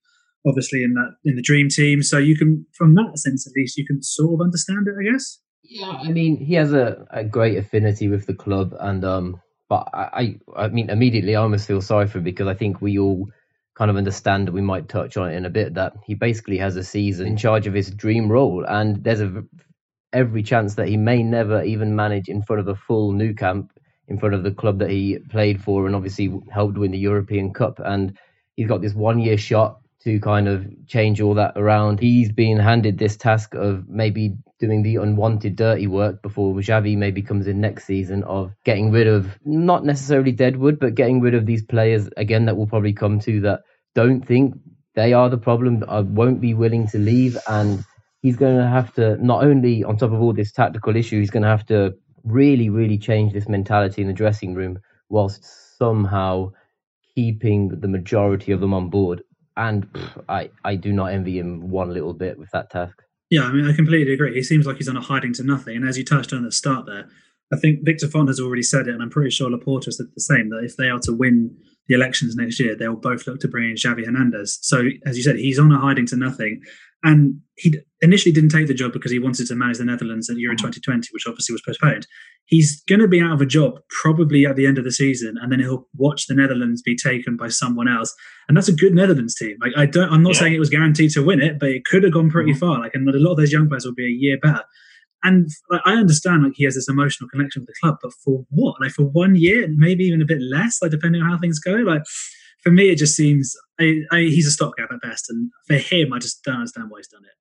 obviously 0.46 0.84
in 0.84 0.94
that 0.96 1.16
in 1.24 1.38
the 1.38 1.42
dream 1.42 1.70
team. 1.70 2.04
So 2.04 2.18
you 2.18 2.36
can, 2.36 2.66
from 2.74 2.96
that 2.96 3.18
sense 3.18 3.48
at 3.48 3.54
least, 3.56 3.78
you 3.78 3.86
can 3.86 4.04
sort 4.04 4.34
of 4.34 4.42
understand 4.42 4.88
it, 4.88 4.96
I 5.00 5.10
guess. 5.10 5.40
Yeah, 5.64 5.92
I 6.04 6.12
mean, 6.12 6.36
he 6.36 6.56
has 6.56 6.74
a, 6.74 7.08
a 7.12 7.24
great 7.24 7.58
affinity 7.58 8.10
with 8.10 8.26
the 8.26 8.34
club, 8.34 8.76
and 8.82 9.06
um, 9.06 9.40
but 9.72 9.88
I, 9.94 10.36
I 10.54 10.68
mean, 10.68 10.90
immediately 10.90 11.34
I 11.34 11.42
almost 11.42 11.66
feel 11.66 11.80
sorry 11.80 12.06
for 12.06 12.18
him 12.18 12.26
because 12.26 12.48
I 12.50 12.56
think 12.56 12.82
we 12.82 13.00
all 13.00 13.30
kind 13.74 13.90
of 13.90 13.96
understand 13.96 14.50
that 14.50 14.52
we 14.52 14.60
might 14.60 14.90
touch 14.90 15.16
on 15.16 15.32
it 15.32 15.36
in 15.36 15.46
a 15.46 15.50
bit 15.50 15.76
that 15.76 15.94
he 16.06 16.14
basically 16.14 16.58
has 16.58 16.76
a 16.76 16.84
season 16.84 17.26
in 17.26 17.38
charge 17.38 17.68
of 17.68 17.74
his 17.74 17.90
dream 17.90 18.30
role, 18.30 18.66
and 18.66 19.02
there's 19.02 19.22
a 19.22 19.46
every 20.12 20.44
chance 20.44 20.76
that 20.76 20.90
he 20.90 20.98
may 20.98 21.24
never 21.24 21.64
even 21.64 21.96
manage 21.96 22.28
in 22.28 22.44
front 22.44 22.60
of 22.60 22.68
a 22.68 22.76
full 22.76 23.14
Nou 23.14 23.34
Camp 23.34 23.72
in 24.10 24.20
front 24.20 24.36
of 24.36 24.44
the 24.44 24.52
club 24.52 24.80
that 24.80 24.90
he 24.90 25.20
played 25.30 25.64
for 25.64 25.86
and 25.86 25.96
obviously 25.96 26.30
helped 26.52 26.78
win 26.78 26.92
the 26.92 26.98
European 26.98 27.54
Cup. 27.54 27.80
And 27.80 28.18
he's 28.58 28.68
got 28.68 28.82
this 28.82 28.94
one 28.94 29.20
year 29.20 29.38
shot 29.38 29.80
to 30.04 30.20
kind 30.20 30.48
of 30.48 30.66
change 30.88 31.22
all 31.22 31.36
that 31.36 31.54
around. 31.56 32.00
He's 32.00 32.32
been 32.32 32.58
handed 32.58 32.98
this 32.98 33.18
task 33.18 33.54
of 33.54 33.88
maybe 33.88 34.36
doing 34.60 34.84
the 34.84 34.96
unwanted 34.98 35.56
dirty 35.56 35.88
work 35.88 36.22
before 36.22 36.54
Xavi 36.56 36.98
maybe 36.98 37.22
comes 37.22 37.48
in 37.48 37.62
next 37.62 37.86
season 37.86 38.24
of 38.24 38.52
getting 38.64 38.92
rid 38.92 39.08
of 39.08 39.38
not 39.46 39.86
necessarily 39.86 40.32
Deadwood, 40.32 40.80
but 40.80 40.96
getting 40.96 41.22
rid 41.22 41.36
of 41.36 41.46
these 41.46 41.64
players 41.64 42.10
again 42.18 42.46
that 42.46 42.58
will 42.58 42.68
probably 42.68 42.94
come 42.94 43.20
to 43.22 43.42
that 43.42 43.62
don't 43.94 44.26
think 44.26 44.56
they 44.96 45.14
are 45.14 45.30
the 45.30 45.38
problem, 45.38 45.84
I 45.88 46.02
won't 46.02 46.42
be 46.42 46.54
willing 46.54 46.88
to 46.90 46.98
leave 46.98 47.38
and 47.48 47.84
he's 48.22 48.36
going 48.36 48.58
to 48.58 48.68
have 48.68 48.94
to 48.96 49.18
not 49.24 49.44
only 49.44 49.84
on 49.84 49.98
top 49.98 50.12
of 50.12 50.22
all 50.22 50.34
this 50.34 50.52
tactical 50.52 50.96
issue, 50.96 51.20
he's 51.20 51.32
going 51.32 51.44
to 51.44 51.50
have 51.50 51.66
to 51.68 51.94
really, 52.24 52.70
really 52.70 52.98
change 52.98 53.34
this 53.34 53.48
mentality 53.48 54.02
in 54.02 54.08
the 54.08 54.14
dressing 54.14 54.54
room 54.54 54.80
whilst 55.10 55.78
somehow 55.78 56.52
keeping 57.16 57.80
the 57.80 57.88
majority 57.88 58.52
of 58.52 58.60
them 58.60 58.74
on 58.74 58.90
board 58.90 59.22
and 59.58 59.92
pff, 59.92 60.24
I 60.30 60.50
I 60.64 60.76
do 60.76 60.92
not 60.92 61.14
envy 61.14 61.40
him 61.40 61.70
one 61.70 61.94
little 61.94 62.14
bit 62.14 62.38
with 62.38 62.50
that 62.52 62.70
task. 62.70 63.02
Yeah, 63.30 63.44
I 63.44 63.54
mean, 63.54 63.66
I 63.66 63.74
completely 63.74 64.14
agree. 64.14 64.34
He 64.34 64.44
seems 64.44 64.66
like 64.66 64.78
he's 64.78 64.90
on 64.90 64.98
a 64.98 65.02
hiding 65.02 65.34
to 65.34 65.44
nothing. 65.44 65.78
And 65.78 65.88
as 65.88 65.98
you 65.98 66.04
touched 66.04 66.34
on 66.34 66.40
at 66.40 66.46
the 66.46 66.52
start 66.52 66.86
there, 66.86 67.08
I 67.54 67.58
think 67.58 67.84
Victor 67.84 68.08
Font 68.08 68.30
has 68.30 68.40
already 68.40 68.64
said 68.64 68.88
it, 68.88 68.94
and 68.94 69.02
I'm 69.02 69.10
pretty 69.10 69.30
sure 69.30 69.50
Laporta 69.50 69.92
said 69.92 70.08
the 70.14 70.22
same, 70.22 70.50
that 70.50 70.64
if 70.64 70.78
they 70.78 70.90
are 70.90 71.00
to 71.00 71.14
win 71.14 71.56
the 71.88 71.96
elections 71.96 72.36
next 72.36 72.60
year, 72.60 72.76
they'll 72.76 72.96
both 72.96 73.28
look 73.28 73.40
to 73.42 73.48
bring 73.48 73.70
in 73.70 73.76
Xavi 73.76 74.06
Hernandez. 74.06 74.60
So, 74.62 74.84
as 75.06 75.18
you 75.18 75.24
said, 75.24 75.36
he's 75.36 75.60
on 75.60 75.72
a 75.72 75.80
hiding 75.80 76.06
to 76.08 76.16
nothing. 76.16 76.62
And 77.04 77.42
he 77.56 77.76
initially 78.02 78.32
didn't 78.32 78.50
take 78.50 78.68
the 78.68 78.74
job 78.74 78.94
because 78.94 79.12
he 79.12 79.20
wanted 79.20 79.48
to 79.48 79.56
manage 79.56 79.78
the 79.78 79.86
Netherlands 79.86 80.30
at 80.30 80.38
Euro 80.38 80.56
2020, 80.56 81.00
mm-hmm. 81.00 81.14
which 81.14 81.26
obviously 81.28 81.54
was 81.54 81.62
postponed. 81.66 82.08
He's 82.46 82.82
going 82.84 83.02
to 83.02 83.08
be 83.08 83.22
out 83.22 83.34
of 83.34 83.42
a 83.42 83.46
job 83.46 83.80
probably 84.02 84.46
at 84.46 84.56
the 84.56 84.68
end 84.68 84.78
of 84.78 84.84
the 84.84 84.92
season, 84.92 85.36
and 85.42 85.52
then 85.52 85.60
he'll 85.60 85.88
watch 85.96 86.28
the 86.28 86.36
Netherlands 86.36 86.82
be 86.82 86.96
taken 86.96 87.38
by 87.38 87.48
someone 87.48 87.88
else. 87.88 88.14
And 88.48 88.58
that's 88.58 88.68
a 88.68 88.74
good 88.74 88.94
Netherlands 88.94 89.36
team. 89.36 89.58
Like 89.62 89.74
I 89.78 89.86
don't, 89.86 90.12
I'm 90.12 90.24
not 90.24 90.34
yeah. 90.34 90.40
saying 90.42 90.54
it 90.54 90.60
was 90.60 90.70
guaranteed 90.70 91.12
to 91.12 91.24
win 91.24 91.42
it, 91.42 91.60
but 91.60 91.70
it 91.70 91.86
could 91.86 92.04
have 92.04 92.14
gone 92.14 92.30
pretty 92.30 92.52
mm-hmm. 92.52 92.60
far. 92.60 92.80
Like, 92.80 92.94
and 92.94 93.08
a 93.08 93.18
lot 93.18 93.32
of 93.32 93.38
those 93.38 93.52
young 93.52 93.68
players 93.68 93.86
will 93.86 93.94
be 93.94 94.06
a 94.06 94.10
year 94.10 94.38
better. 94.42 94.64
And 95.24 95.50
like, 95.70 95.82
I 95.86 95.94
understand 95.94 96.44
like 96.44 96.54
he 96.56 96.64
has 96.64 96.76
this 96.76 96.90
emotional 96.90 97.30
connection 97.30 97.62
with 97.62 97.68
the 97.68 97.76
club, 97.82 97.98
but 98.02 98.12
for 98.26 98.44
what? 98.50 98.82
Like 98.82 98.92
for 98.92 99.04
one 99.04 99.36
year, 99.36 99.68
maybe 99.76 100.04
even 100.06 100.22
a 100.22 100.26
bit 100.26 100.42
less, 100.42 100.82
like 100.82 100.92
depending 100.92 101.22
on 101.22 101.30
how 101.30 101.38
things 101.38 101.60
go. 101.60 101.74
Like 101.74 102.02
for 102.62 102.72
me, 102.72 102.90
it 102.90 102.98
just 102.98 103.16
seems 103.16 103.56
I, 103.80 104.02
I, 104.12 104.20
he's 104.22 104.48
a 104.48 104.52
stopgap 104.52 104.92
at 104.92 105.02
best, 105.02 105.30
and 105.30 105.50
for 105.68 105.76
him, 105.76 106.14
I 106.14 106.20
just 106.20 106.44
don't 106.44 106.56
understand 106.56 106.90
why 106.90 107.00
he's 107.00 107.08
done 107.08 107.24
it. 107.24 107.32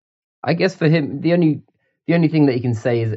I 0.43 0.55
guess 0.55 0.75
for 0.75 0.89
him, 0.89 1.21
the 1.21 1.33
only 1.33 1.63
the 2.07 2.15
only 2.15 2.29
thing 2.29 2.47
that 2.47 2.55
he 2.55 2.61
can 2.61 2.75
say 2.75 3.03
is 3.03 3.17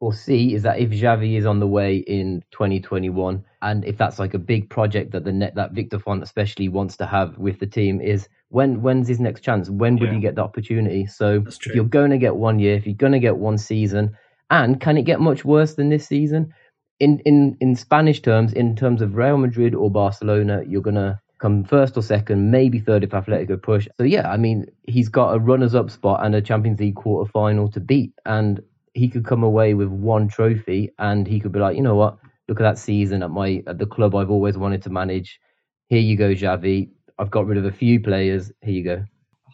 or 0.00 0.14
see 0.14 0.54
is 0.54 0.62
that 0.62 0.78
if 0.78 0.90
Xavi 0.90 1.36
is 1.36 1.44
on 1.44 1.60
the 1.60 1.66
way 1.66 1.96
in 1.96 2.42
2021, 2.52 3.44
and 3.60 3.84
if 3.84 3.98
that's 3.98 4.18
like 4.18 4.32
a 4.32 4.38
big 4.38 4.70
project 4.70 5.12
that 5.12 5.24
the 5.24 5.32
net 5.32 5.54
that 5.56 5.72
Victor 5.72 5.98
Font 5.98 6.22
especially 6.22 6.68
wants 6.68 6.96
to 6.96 7.06
have 7.06 7.36
with 7.36 7.58
the 7.60 7.66
team, 7.66 8.00
is 8.00 8.28
when 8.48 8.80
when's 8.82 9.08
his 9.08 9.20
next 9.20 9.42
chance? 9.42 9.68
When 9.68 9.96
would 9.98 10.08
yeah. 10.08 10.14
he 10.14 10.20
get 10.20 10.36
the 10.36 10.42
opportunity? 10.42 11.06
So 11.06 11.44
if 11.46 11.74
you're 11.74 11.84
going 11.84 12.10
to 12.10 12.18
get 12.18 12.36
one 12.36 12.58
year, 12.58 12.74
if 12.74 12.86
you're 12.86 12.94
going 12.94 13.12
to 13.12 13.18
get 13.18 13.36
one 13.36 13.58
season, 13.58 14.16
and 14.50 14.80
can 14.80 14.96
it 14.96 15.02
get 15.02 15.20
much 15.20 15.44
worse 15.44 15.74
than 15.74 15.90
this 15.90 16.06
season? 16.06 16.54
In 16.98 17.20
in 17.20 17.56
in 17.60 17.76
Spanish 17.76 18.22
terms, 18.22 18.54
in 18.54 18.76
terms 18.76 19.02
of 19.02 19.16
Real 19.16 19.36
Madrid 19.36 19.74
or 19.74 19.90
Barcelona, 19.90 20.62
you're 20.66 20.82
gonna 20.82 21.20
come 21.40 21.64
first 21.64 21.96
or 21.96 22.02
second, 22.02 22.50
maybe 22.50 22.78
third 22.78 23.02
if 23.02 23.10
Atletico 23.10 23.60
push. 23.60 23.88
So 23.96 24.04
yeah, 24.04 24.30
I 24.30 24.36
mean, 24.36 24.66
he's 24.86 25.08
got 25.08 25.34
a 25.34 25.38
runners-up 25.38 25.90
spot 25.90 26.24
and 26.24 26.34
a 26.34 26.42
Champions 26.42 26.80
League 26.80 26.96
quarter 26.96 27.30
final 27.30 27.70
to 27.72 27.80
beat, 27.80 28.12
and 28.24 28.60
he 28.94 29.08
could 29.08 29.24
come 29.24 29.42
away 29.42 29.74
with 29.74 29.88
one 29.88 30.28
trophy, 30.28 30.90
and 30.98 31.26
he 31.26 31.40
could 31.40 31.52
be 31.52 31.58
like, 31.58 31.76
you 31.76 31.82
know 31.82 31.94
what, 31.94 32.18
look 32.48 32.60
at 32.60 32.64
that 32.64 32.78
season 32.78 33.22
at 33.22 33.30
my 33.30 33.62
at 33.66 33.78
the 33.78 33.86
club 33.86 34.14
I've 34.14 34.30
always 34.30 34.58
wanted 34.58 34.82
to 34.82 34.90
manage. 34.90 35.40
Here 35.88 36.00
you 36.00 36.16
go, 36.16 36.34
Xavi. 36.34 36.90
I've 37.18 37.30
got 37.30 37.46
rid 37.46 37.58
of 37.58 37.64
a 37.64 37.72
few 37.72 38.00
players. 38.00 38.52
Here 38.62 38.74
you 38.74 38.84
go. 38.84 39.04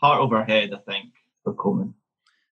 Heart 0.00 0.20
over 0.20 0.44
head, 0.44 0.72
I 0.74 0.78
think, 0.90 1.12
for 1.44 1.54
Koeman. 1.54 1.94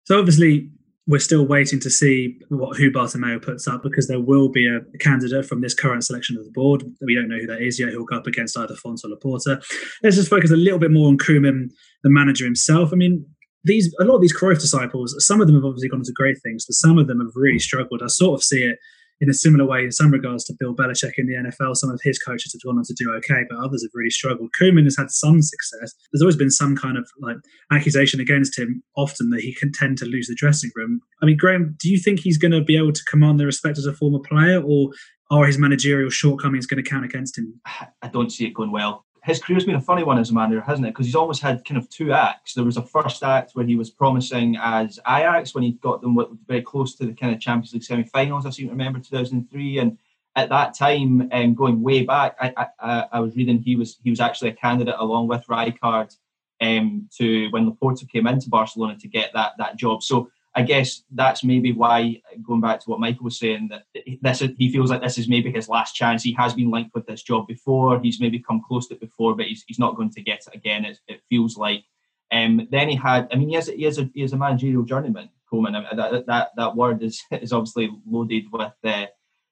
So 0.04 0.18
obviously, 0.18 0.70
we're 1.06 1.18
still 1.18 1.46
waiting 1.46 1.78
to 1.80 1.90
see 1.90 2.38
what 2.48 2.76
who 2.76 2.90
Bartomeu 2.90 3.42
puts 3.42 3.68
up 3.68 3.82
because 3.82 4.08
there 4.08 4.20
will 4.20 4.48
be 4.48 4.66
a, 4.66 4.80
candidate 4.98 5.44
from 5.44 5.60
this 5.60 5.74
current 5.74 6.04
selection 6.04 6.36
of 6.38 6.44
the 6.44 6.50
board. 6.50 6.82
We 7.02 7.14
don't 7.14 7.28
know 7.28 7.38
who 7.38 7.46
that 7.46 7.60
is 7.60 7.78
yet. 7.78 7.90
He'll 7.90 8.04
go 8.04 8.16
up 8.16 8.26
against 8.26 8.56
either 8.56 8.74
Font 8.74 9.02
or 9.04 9.10
Laporta. 9.10 9.62
Let's 10.02 10.16
just 10.16 10.30
focus 10.30 10.50
a 10.50 10.56
little 10.56 10.78
bit 10.78 10.90
more 10.90 11.08
on 11.08 11.18
Koeman, 11.18 11.68
the 12.02 12.10
manager 12.10 12.44
himself. 12.44 12.90
I 12.92 12.96
mean, 12.96 13.26
these 13.64 13.94
a 14.00 14.04
lot 14.04 14.16
of 14.16 14.22
these 14.22 14.36
Cruyff 14.36 14.60
disciples, 14.60 15.14
some 15.18 15.40
of 15.40 15.46
them 15.46 15.56
have 15.56 15.64
obviously 15.64 15.88
gone 15.88 16.00
into 16.00 16.12
great 16.12 16.36
things, 16.42 16.64
but 16.66 16.74
some 16.74 16.98
of 16.98 17.06
them 17.06 17.20
have 17.20 17.32
really 17.34 17.58
struggled. 17.58 18.02
I 18.02 18.06
sort 18.06 18.40
of 18.40 18.44
see 18.44 18.62
it 18.62 18.78
in 19.20 19.30
a 19.30 19.34
similar 19.34 19.64
way 19.64 19.84
in 19.84 19.92
some 19.92 20.10
regards 20.10 20.44
to 20.44 20.54
Bill 20.58 20.74
Belichick 20.74 21.12
in 21.16 21.26
the 21.26 21.34
NFL. 21.34 21.76
Some 21.76 21.90
of 21.90 22.00
his 22.02 22.18
coaches 22.18 22.52
have 22.52 22.62
gone 22.62 22.78
on 22.78 22.84
to 22.84 22.94
do 22.94 23.12
okay, 23.12 23.44
but 23.48 23.58
others 23.58 23.82
have 23.82 23.90
really 23.94 24.10
struggled. 24.10 24.50
Koeman 24.60 24.84
has 24.84 24.96
had 24.96 25.10
some 25.10 25.40
success. 25.42 25.94
There's 26.12 26.22
always 26.22 26.36
been 26.36 26.50
some 26.50 26.76
kind 26.76 26.96
of 26.96 27.08
like 27.20 27.36
accusation 27.72 28.20
against 28.20 28.58
him, 28.58 28.82
often 28.96 29.30
that 29.30 29.40
he 29.40 29.54
can 29.54 29.72
tend 29.72 29.98
to 29.98 30.04
lose 30.04 30.26
the 30.26 30.34
dressing 30.34 30.70
room. 30.74 31.00
I 31.22 31.26
mean, 31.26 31.36
Graham, 31.36 31.76
do 31.78 31.88
you 31.88 31.98
think 31.98 32.20
he's 32.20 32.38
going 32.38 32.52
to 32.52 32.62
be 32.62 32.76
able 32.76 32.92
to 32.92 33.04
command 33.08 33.38
the 33.38 33.46
respect 33.46 33.78
as 33.78 33.86
a 33.86 33.92
former 33.92 34.20
player, 34.20 34.62
or 34.62 34.90
are 35.30 35.46
his 35.46 35.58
managerial 35.58 36.10
shortcomings 36.10 36.66
going 36.66 36.82
to 36.82 36.88
count 36.88 37.04
against 37.04 37.38
him? 37.38 37.60
I 38.02 38.08
don't 38.08 38.30
see 38.30 38.46
it 38.46 38.54
going 38.54 38.72
well 38.72 39.04
his 39.24 39.40
career's 39.42 39.64
been 39.64 39.74
a 39.74 39.80
funny 39.80 40.02
one 40.02 40.18
as 40.18 40.28
a 40.28 40.34
manager, 40.34 40.60
hasn't 40.60 40.86
it? 40.86 40.90
Because 40.90 41.06
he's 41.06 41.14
almost 41.14 41.40
had 41.40 41.64
kind 41.64 41.78
of 41.78 41.88
two 41.88 42.12
acts. 42.12 42.52
There 42.52 42.64
was 42.64 42.76
a 42.76 42.82
first 42.82 43.22
act 43.22 43.52
where 43.54 43.64
he 43.64 43.74
was 43.74 43.90
promising 43.90 44.56
as 44.60 45.00
Ajax 45.08 45.54
when 45.54 45.64
he 45.64 45.72
got 45.72 46.02
them 46.02 46.38
very 46.46 46.60
close 46.60 46.94
to 46.96 47.06
the 47.06 47.14
kind 47.14 47.34
of 47.34 47.40
Champions 47.40 47.72
League 47.72 47.84
semi-finals. 47.84 48.44
I 48.44 48.50
seem 48.50 48.66
to 48.66 48.72
remember 48.72 48.98
2003, 48.98 49.78
and 49.78 49.96
at 50.36 50.50
that 50.50 50.74
time, 50.76 51.30
um, 51.32 51.54
going 51.54 51.80
way 51.80 52.02
back, 52.04 52.36
I, 52.38 52.66
I, 52.78 53.06
I, 53.12 53.20
was 53.20 53.34
reading 53.34 53.62
he 53.62 53.76
was 53.76 53.98
he 54.04 54.10
was 54.10 54.20
actually 54.20 54.50
a 54.50 54.54
candidate 54.54 54.96
along 54.98 55.28
with 55.28 55.46
Rijkaard 55.46 56.14
um, 56.60 57.08
to 57.16 57.48
when 57.48 57.70
Laporta 57.70 58.06
came 58.06 58.26
into 58.26 58.50
Barcelona 58.50 58.98
to 58.98 59.08
get 59.08 59.32
that 59.32 59.52
that 59.56 59.76
job. 59.76 60.02
So 60.02 60.28
I 60.56 60.62
guess 60.62 61.02
that's 61.10 61.42
maybe 61.42 61.72
why, 61.72 62.22
going 62.46 62.60
back 62.60 62.80
to 62.80 62.90
what 62.90 63.00
Michael 63.00 63.24
was 63.24 63.38
saying, 63.38 63.70
that 63.70 63.84
this 64.22 64.40
is, 64.40 64.50
he 64.56 64.70
feels 64.70 64.88
like 64.88 65.02
this 65.02 65.18
is 65.18 65.28
maybe 65.28 65.50
his 65.50 65.68
last 65.68 65.94
chance. 65.94 66.22
He 66.22 66.32
has 66.34 66.54
been 66.54 66.70
linked 66.70 66.94
with 66.94 67.06
this 67.06 67.22
job 67.22 67.48
before. 67.48 68.00
He's 68.00 68.20
maybe 68.20 68.38
come 68.38 68.62
close 68.66 68.86
to 68.88 68.94
it 68.94 69.00
before, 69.00 69.34
but 69.34 69.46
he's, 69.46 69.64
he's 69.66 69.80
not 69.80 69.96
going 69.96 70.10
to 70.10 70.22
get 70.22 70.46
it 70.46 70.54
again. 70.54 70.84
It, 70.84 71.00
it 71.08 71.22
feels 71.28 71.56
like. 71.56 71.84
Um, 72.32 72.68
then 72.70 72.88
he 72.88 72.96
had, 72.96 73.28
I 73.32 73.36
mean, 73.36 73.48
he 73.48 73.54
has, 73.56 73.66
he 73.66 73.84
has 73.84 73.98
a 73.98 74.08
he 74.14 74.22
has 74.22 74.32
a 74.32 74.36
managerial 74.36 74.82
journeyman, 74.82 75.28
Koeman. 75.52 75.96
That 75.96 76.26
that 76.26 76.50
that 76.56 76.76
word 76.76 77.02
is 77.02 77.22
is 77.30 77.52
obviously 77.52 77.90
loaded 78.06 78.44
with 78.50 78.72
uh, 78.82 79.06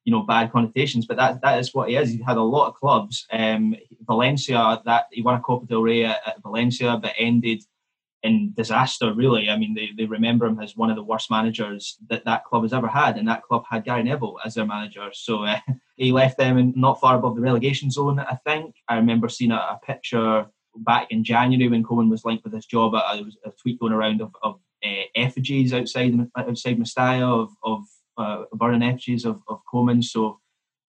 you 0.05 0.13
know 0.13 0.23
bad 0.23 0.51
connotations, 0.51 1.07
but 1.07 1.17
that 1.17 1.43
that 1.43 1.59
is 1.59 1.73
what 1.75 1.91
he 1.91 1.97
is. 1.97 2.11
He 2.11 2.23
had 2.23 2.39
a 2.39 2.43
lot 2.43 2.69
of 2.69 2.75
clubs. 2.75 3.27
Um, 3.31 3.77
Valencia, 4.07 4.81
that 4.85 5.07
he 5.13 5.23
won 5.23 5.37
a 5.37 5.41
Copa 5.41 5.67
del 5.67 5.83
Rey 5.83 6.05
at, 6.05 6.21
at 6.27 6.43
Valencia, 6.43 6.99
but 7.01 7.13
ended 7.19 7.63
in 8.23 8.53
disaster, 8.55 9.13
really. 9.13 9.51
I 9.51 9.57
mean, 9.57 9.75
they, 9.75 9.91
they 9.97 10.05
remember 10.05 10.47
him 10.47 10.61
as 10.61 10.77
one 10.77 10.91
of 10.91 10.97
the 10.97 11.03
worst 11.03 11.31
managers 11.31 11.99
that 12.09 12.25
that 12.25 12.45
club 12.45 12.63
has 12.63 12.73
ever 12.73 12.89
had, 12.89 13.17
and 13.17 13.27
that 13.29 13.43
club 13.43 13.65
had 13.69 13.85
Gary 13.85 14.03
Neville 14.03 14.39
as 14.45 14.55
their 14.55 14.67
manager. 14.67 15.09
So 15.13 15.45
uh, 15.45 15.59
he 15.97 16.13
left 16.13 16.39
them 16.39 16.59
in, 16.59 16.73
not 16.77 17.01
far 17.01 17.17
above 17.17 17.37
the 17.37 17.43
relegation 17.43 17.91
zone, 17.91 18.19
I 18.19 18.37
think. 18.47 18.77
I 18.89 18.97
remember 18.97 19.29
seeing 19.29 19.51
a, 19.51 19.57
a 19.57 19.81
picture 19.85 20.47
back 20.77 21.09
in 21.11 21.25
January 21.25 21.69
when 21.69 21.85
Koeman 21.85 22.11
was 22.11 22.25
linked 22.25 22.45
with 22.45 22.53
this 22.53 22.67
job. 22.67 22.93
There 22.93 23.25
was 23.25 23.37
a 23.45 23.51
tweet 23.51 23.81
going 23.81 23.93
around 23.93 24.21
of, 24.21 24.35
of 24.43 24.61
uh, 24.85 25.05
effigies 25.15 25.73
outside 25.73 26.15
outside 26.37 26.79
Mestalla 26.79 27.43
of, 27.43 27.51
of 27.63 27.85
uh, 28.17 28.45
burning 28.53 28.83
effigies 28.83 29.25
of, 29.25 29.41
of 29.49 29.61
Koeman. 29.73 30.03
So, 30.03 30.41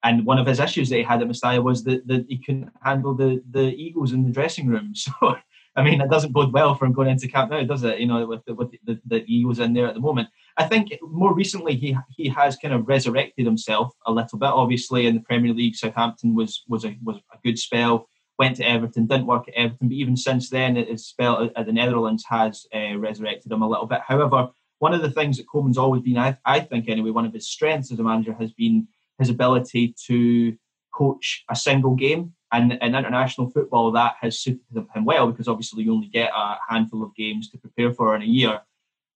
and 0.04 0.26
one 0.26 0.38
of 0.38 0.48
his 0.48 0.60
issues 0.60 0.90
that 0.90 0.98
he 0.98 1.04
had 1.04 1.22
at 1.22 1.28
Mestalla 1.28 1.64
was 1.64 1.84
that, 1.86 2.08
that 2.08 2.26
he 2.28 2.38
couldn't 2.38 2.70
handle 2.84 3.14
the, 3.14 3.42
the 3.50 3.74
egos 3.74 4.14
in 4.14 4.24
the 4.24 4.32
dressing 4.32 4.68
room. 4.68 4.94
So 5.22 5.36
I 5.76 5.84
mean, 5.84 6.02
it 6.02 6.10
doesn't 6.10 6.34
bode 6.34 6.54
well 6.54 6.76
for 6.76 6.86
him 6.86 6.94
going 6.94 7.10
into 7.10 7.28
Camp 7.28 7.50
Nou, 7.50 7.66
does 7.66 7.84
it? 7.84 8.00
You 8.00 8.06
know, 8.06 8.26
with 8.28 8.46
the, 8.46 8.54
with 8.54 8.72
the, 8.84 9.00
the, 9.06 9.24
he 9.26 9.44
was 9.44 9.60
in 9.60 9.74
there 9.74 9.88
at 9.88 9.96
the 9.96 10.00
moment. 10.00 10.30
I 10.58 10.66
think 10.66 10.96
more 11.02 11.34
recently 11.34 11.76
he 11.76 11.98
he 12.10 12.30
has 12.30 12.58
kind 12.58 12.74
of 12.74 12.88
resurrected 12.88 13.46
himself 13.46 13.94
a 14.06 14.12
little 14.12 14.38
bit. 14.38 14.48
Obviously, 14.48 15.08
in 15.08 15.16
the 15.16 15.22
Premier 15.22 15.54
League, 15.54 15.76
Southampton 15.76 16.36
was 16.36 16.64
was 16.68 16.86
a 16.86 16.96
was 17.04 17.18
a 17.34 17.38
good 17.44 17.58
spell. 17.58 18.08
Went 18.40 18.58
to 18.58 18.68
Everton, 18.68 19.06
didn't 19.06 19.28
work 19.28 19.48
at 19.48 19.54
Everton, 19.54 19.90
but 19.90 19.96
even 19.96 20.18
since 20.18 20.50
then, 20.50 20.76
his 20.76 21.08
spell 21.08 21.50
at 21.56 21.66
the 21.66 21.72
Netherlands 21.72 22.26
has 22.28 22.66
uh, 22.74 22.98
resurrected 22.98 23.52
him 23.52 23.62
a 23.62 23.70
little 23.70 23.86
bit. 23.86 24.02
However, 24.08 24.50
one 24.80 24.94
of 24.94 25.04
the 25.04 25.12
things 25.12 25.38
that 25.38 25.48
Koeman's 25.48 25.78
always 25.78 26.02
been, 26.02 26.18
I, 26.18 26.38
I 26.44 26.60
think 26.60 26.90
anyway, 26.90 27.12
one 27.12 27.26
of 27.26 27.34
his 27.34 27.48
strengths 27.48 27.92
as 27.92 28.00
a 28.00 28.04
manager 28.04 28.34
has 28.34 28.52
been 28.52 28.88
his 29.20 29.30
ability 29.30 29.96
to 30.08 30.58
coach 30.94 31.44
a 31.50 31.56
single 31.56 31.96
game 31.96 32.34
and 32.54 32.74
in 32.74 32.96
international 32.96 33.50
football, 33.50 33.92
that 33.92 34.16
has 34.22 34.40
suited 34.40 34.62
him 34.94 35.06
well 35.06 35.30
because 35.30 35.48
obviously 35.48 35.84
you 35.84 35.94
only 35.94 36.08
get 36.08 36.32
a 36.36 36.58
handful 36.70 37.04
of 37.04 37.16
games 37.16 37.50
to 37.50 37.58
prepare 37.58 37.92
for 37.92 38.16
in 38.16 38.22
a 38.22 38.26
year. 38.26 38.62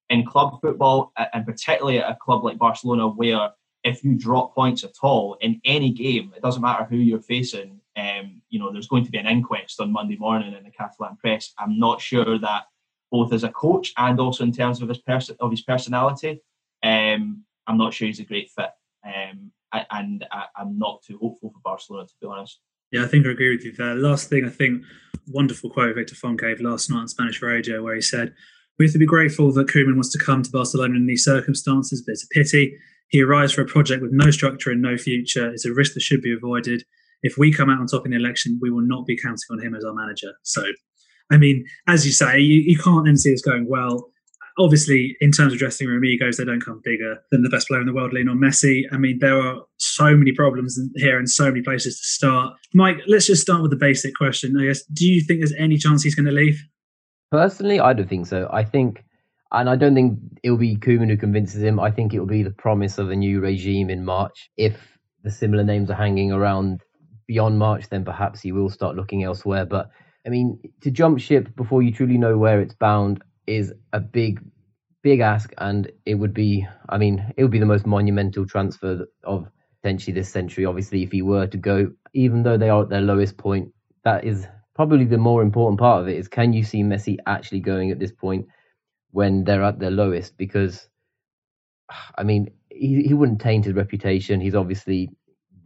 In 0.09 0.25
club 0.25 0.59
football, 0.61 1.11
and 1.33 1.45
particularly 1.45 1.99
at 1.99 2.09
a 2.09 2.15
club 2.15 2.43
like 2.43 2.57
Barcelona, 2.57 3.07
where 3.07 3.51
if 3.83 4.03
you 4.03 4.15
drop 4.15 4.55
points 4.55 4.83
at 4.83 4.95
all 5.03 5.37
in 5.41 5.61
any 5.63 5.91
game, 5.91 6.33
it 6.35 6.41
doesn't 6.41 6.61
matter 6.61 6.85
who 6.85 6.97
you're 6.97 7.21
facing. 7.21 7.79
Um, 7.95 8.41
you 8.49 8.59
know, 8.59 8.71
there's 8.71 8.87
going 8.87 9.05
to 9.05 9.11
be 9.11 9.17
an 9.17 9.27
inquest 9.27 9.79
on 9.79 9.91
Monday 9.91 10.17
morning 10.17 10.53
in 10.53 10.63
the 10.63 10.71
Catalan 10.71 11.17
press. 11.17 11.53
I'm 11.59 11.77
not 11.77 12.01
sure 12.01 12.39
that 12.39 12.63
both 13.11 13.33
as 13.33 13.43
a 13.43 13.49
coach 13.49 13.93
and 13.97 14.19
also 14.19 14.43
in 14.43 14.51
terms 14.51 14.81
of 14.81 14.89
his 14.89 14.99
person 14.99 15.35
of 15.39 15.51
his 15.51 15.61
personality, 15.61 16.41
um, 16.83 17.43
I'm 17.67 17.77
not 17.77 17.93
sure 17.93 18.07
he's 18.07 18.19
a 18.19 18.25
great 18.25 18.49
fit. 18.49 18.71
Um, 19.05 19.51
I, 19.71 19.85
and 19.91 20.25
I, 20.31 20.45
am 20.59 20.77
not 20.77 21.03
too 21.03 21.17
hopeful 21.21 21.51
for 21.51 21.59
Barcelona, 21.63 22.07
to 22.07 22.13
be 22.21 22.27
honest. 22.27 22.59
Yeah, 22.91 23.03
I 23.03 23.07
think 23.07 23.25
I 23.25 23.31
agree 23.31 23.55
with 23.55 23.65
you 23.65 23.73
there. 23.73 23.95
Last 23.95 24.29
thing, 24.29 24.45
I 24.45 24.49
think, 24.49 24.83
wonderful 25.27 25.69
quote 25.69 25.95
Victor 25.95 26.15
Font 26.15 26.39
gave 26.39 26.61
last 26.61 26.89
night 26.89 26.99
on 26.99 27.07
Spanish 27.07 27.41
radio, 27.41 27.83
where 27.83 27.95
he 27.95 28.01
said, 28.01 28.33
"We 28.79 28.85
have 28.85 28.93
to 28.93 28.99
be 28.99 29.05
grateful 29.05 29.51
that 29.53 29.67
Koeman 29.67 29.95
wants 29.95 30.11
to 30.13 30.19
come 30.19 30.41
to 30.41 30.51
Barcelona 30.51 30.95
in 30.95 31.05
these 31.05 31.23
circumstances, 31.23 32.01
but 32.05 32.13
it's 32.13 32.23
a 32.23 32.27
pity. 32.27 32.77
He 33.09 33.21
arrives 33.21 33.53
for 33.53 33.61
a 33.61 33.65
project 33.65 34.01
with 34.01 34.11
no 34.11 34.31
structure 34.31 34.71
and 34.71 34.81
no 34.81 34.97
future. 34.97 35.49
It's 35.51 35.65
a 35.65 35.73
risk 35.73 35.93
that 35.93 36.01
should 36.01 36.21
be 36.21 36.33
avoided. 36.33 36.83
If 37.23 37.37
we 37.37 37.51
come 37.51 37.69
out 37.69 37.79
on 37.79 37.87
top 37.87 38.05
in 38.05 38.11
the 38.11 38.17
election, 38.17 38.59
we 38.61 38.69
will 38.69 38.85
not 38.85 39.05
be 39.05 39.17
counting 39.17 39.47
on 39.51 39.59
him 39.59 39.75
as 39.75 39.83
our 39.83 39.93
manager." 39.93 40.33
So, 40.43 40.63
I 41.29 41.37
mean, 41.37 41.65
as 41.87 42.05
you 42.05 42.13
say, 42.13 42.39
you, 42.39 42.61
you 42.65 42.77
can't 42.77 43.05
then 43.05 43.17
see 43.17 43.31
this 43.31 43.41
going 43.41 43.67
well 43.67 44.11
obviously, 44.57 45.15
in 45.21 45.31
terms 45.31 45.53
of 45.53 45.59
dressing 45.59 45.87
room 45.87 46.03
egos, 46.05 46.37
they 46.37 46.45
don't 46.45 46.63
come 46.63 46.81
bigger 46.83 47.17
than 47.31 47.43
the 47.43 47.49
best 47.49 47.67
player 47.67 47.79
in 47.79 47.87
the 47.87 47.93
world, 47.93 48.13
Lionel 48.13 48.35
Messi. 48.35 48.83
I 48.91 48.97
mean, 48.97 49.19
there 49.19 49.39
are 49.39 49.61
so 49.77 50.15
many 50.15 50.31
problems 50.31 50.79
here 50.95 51.17
and 51.17 51.29
so 51.29 51.45
many 51.45 51.61
places 51.61 51.99
to 51.99 52.05
start. 52.05 52.53
Mike, 52.73 52.97
let's 53.07 53.27
just 53.27 53.41
start 53.41 53.61
with 53.61 53.71
the 53.71 53.77
basic 53.77 54.15
question. 54.15 54.57
I 54.59 54.65
guess, 54.65 54.83
do 54.85 55.05
you 55.05 55.21
think 55.21 55.39
there's 55.39 55.53
any 55.57 55.77
chance 55.77 56.03
he's 56.03 56.15
going 56.15 56.25
to 56.25 56.31
leave? 56.31 56.61
Personally, 57.31 57.79
I 57.79 57.93
don't 57.93 58.09
think 58.09 58.27
so. 58.27 58.49
I 58.51 58.63
think, 58.63 59.03
and 59.51 59.69
I 59.69 59.75
don't 59.75 59.95
think 59.95 60.19
it 60.43 60.51
will 60.51 60.57
be 60.57 60.77
Koeman 60.77 61.09
who 61.09 61.17
convinces 61.17 61.61
him. 61.61 61.79
I 61.79 61.91
think 61.91 62.13
it 62.13 62.19
will 62.19 62.27
be 62.27 62.43
the 62.43 62.51
promise 62.51 62.97
of 62.97 63.09
a 63.09 63.15
new 63.15 63.39
regime 63.39 63.89
in 63.89 64.05
March. 64.05 64.49
If 64.57 64.77
the 65.23 65.31
similar 65.31 65.63
names 65.63 65.89
are 65.89 65.95
hanging 65.95 66.31
around 66.31 66.81
beyond 67.27 67.59
March, 67.59 67.89
then 67.89 68.05
perhaps 68.05 68.41
he 68.41 68.51
will 68.51 68.69
start 68.69 68.95
looking 68.95 69.23
elsewhere. 69.23 69.65
But 69.65 69.89
I 70.25 70.29
mean, 70.29 70.59
to 70.81 70.91
jump 70.91 71.19
ship 71.19 71.55
before 71.55 71.81
you 71.81 71.91
truly 71.91 72.17
know 72.17 72.37
where 72.37 72.61
it's 72.61 72.75
bound, 72.75 73.23
is 73.47 73.73
a 73.93 73.99
big, 73.99 74.41
big 75.03 75.19
ask, 75.21 75.53
and 75.57 75.91
it 76.05 76.15
would 76.15 76.33
be, 76.33 76.67
I 76.89 76.97
mean, 76.97 77.33
it 77.37 77.43
would 77.43 77.51
be 77.51 77.59
the 77.59 77.65
most 77.65 77.85
monumental 77.87 78.45
transfer 78.45 79.07
of 79.23 79.49
potentially 79.81 80.13
this 80.13 80.29
century. 80.29 80.65
Obviously, 80.65 81.03
if 81.03 81.11
he 81.11 81.21
were 81.21 81.47
to 81.47 81.57
go, 81.57 81.91
even 82.13 82.43
though 82.43 82.57
they 82.57 82.69
are 82.69 82.83
at 82.83 82.89
their 82.89 83.01
lowest 83.01 83.37
point, 83.37 83.71
that 84.03 84.25
is 84.25 84.47
probably 84.75 85.05
the 85.05 85.17
more 85.17 85.41
important 85.41 85.79
part 85.79 86.01
of 86.01 86.07
it. 86.07 86.17
Is 86.17 86.27
can 86.27 86.53
you 86.53 86.63
see 86.63 86.83
Messi 86.83 87.17
actually 87.25 87.61
going 87.61 87.91
at 87.91 87.99
this 87.99 88.11
point 88.11 88.47
when 89.11 89.43
they're 89.43 89.63
at 89.63 89.79
their 89.79 89.91
lowest? 89.91 90.37
Because, 90.37 90.89
I 92.17 92.23
mean, 92.23 92.49
he, 92.69 93.03
he 93.03 93.13
wouldn't 93.13 93.41
taint 93.41 93.65
his 93.65 93.73
reputation. 93.73 94.41
He's 94.41 94.55
obviously 94.55 95.09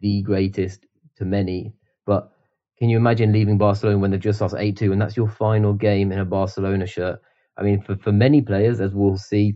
the 0.02 0.22
greatest 0.22 0.86
to 1.18 1.26
many, 1.26 1.74
but 2.06 2.32
can 2.78 2.90
you 2.90 2.98
imagine 2.98 3.32
leaving 3.32 3.58
Barcelona 3.58 4.00
when 4.00 4.12
they've 4.12 4.20
just 4.20 4.42
lost 4.42 4.56
8 4.58 4.78
2 4.78 4.92
and 4.92 5.02
that's 5.02 5.18
your 5.18 5.30
final 5.30 5.74
game 5.74 6.12
in 6.12 6.20
a 6.20 6.26
Barcelona 6.26 6.88
shirt? 6.88 7.22
I 7.58 7.64
mean, 7.64 7.82
for, 7.82 7.96
for 7.98 8.12
many 8.12 8.42
players, 8.42 8.80
as 8.82 8.94
we'll 8.94 9.18
see, 9.18 9.56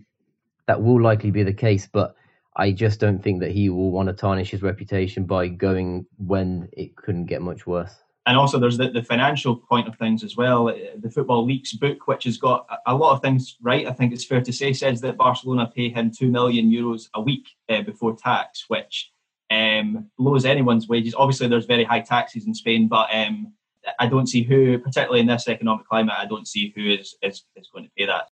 that 0.67 0.81
will 0.81 1.01
likely 1.01 1.31
be 1.31 1.43
the 1.43 1.53
case, 1.53 1.87
but 1.91 2.15
I 2.55 2.71
just 2.71 2.99
don't 2.99 3.21
think 3.21 3.41
that 3.41 3.51
he 3.51 3.69
will 3.69 3.91
want 3.91 4.07
to 4.07 4.13
tarnish 4.13 4.51
his 4.51 4.61
reputation 4.61 5.25
by 5.25 5.47
going 5.47 6.05
when 6.17 6.69
it 6.73 6.95
couldn't 6.95 7.25
get 7.25 7.41
much 7.41 7.67
worse. 7.67 7.95
And 8.27 8.37
also, 8.37 8.57
there's 8.57 8.77
the, 8.77 8.89
the 8.89 9.03
financial 9.03 9.55
point 9.55 9.87
of 9.87 9.95
things 9.97 10.23
as 10.23 10.35
well. 10.35 10.65
The 10.65 11.11
Football 11.11 11.45
Leaks 11.45 11.73
book, 11.73 12.07
which 12.07 12.23
has 12.23 12.37
got 12.37 12.65
a 12.87 12.95
lot 12.95 13.13
of 13.13 13.21
things 13.21 13.55
right, 13.61 13.85
I 13.85 13.91
think 13.91 14.13
it's 14.13 14.25
fair 14.25 14.41
to 14.41 14.51
say, 14.51 14.73
says 14.73 15.01
that 15.01 15.17
Barcelona 15.17 15.71
pay 15.73 15.89
him 15.89 16.11
2 16.11 16.31
million 16.31 16.71
euros 16.71 17.07
a 17.13 17.21
week 17.21 17.47
uh, 17.69 17.83
before 17.83 18.15
tax, 18.15 18.65
which 18.67 19.11
um, 19.51 20.09
blows 20.17 20.43
anyone's 20.43 20.87
wages. 20.87 21.13
Obviously, 21.15 21.47
there's 21.47 21.65
very 21.65 21.83
high 21.83 22.01
taxes 22.01 22.47
in 22.47 22.55
Spain, 22.55 22.87
but 22.87 23.13
um, 23.13 23.53
I 23.99 24.07
don't 24.07 24.27
see 24.27 24.43
who, 24.43 24.77
particularly 24.79 25.21
in 25.21 25.27
this 25.27 25.47
economic 25.47 25.87
climate, 25.87 26.15
I 26.17 26.25
don't 26.25 26.47
see 26.47 26.73
who 26.75 26.89
is, 26.91 27.15
is, 27.21 27.43
is 27.55 27.69
going 27.71 27.85
to 27.85 27.91
pay 27.97 28.05
that. 28.05 28.29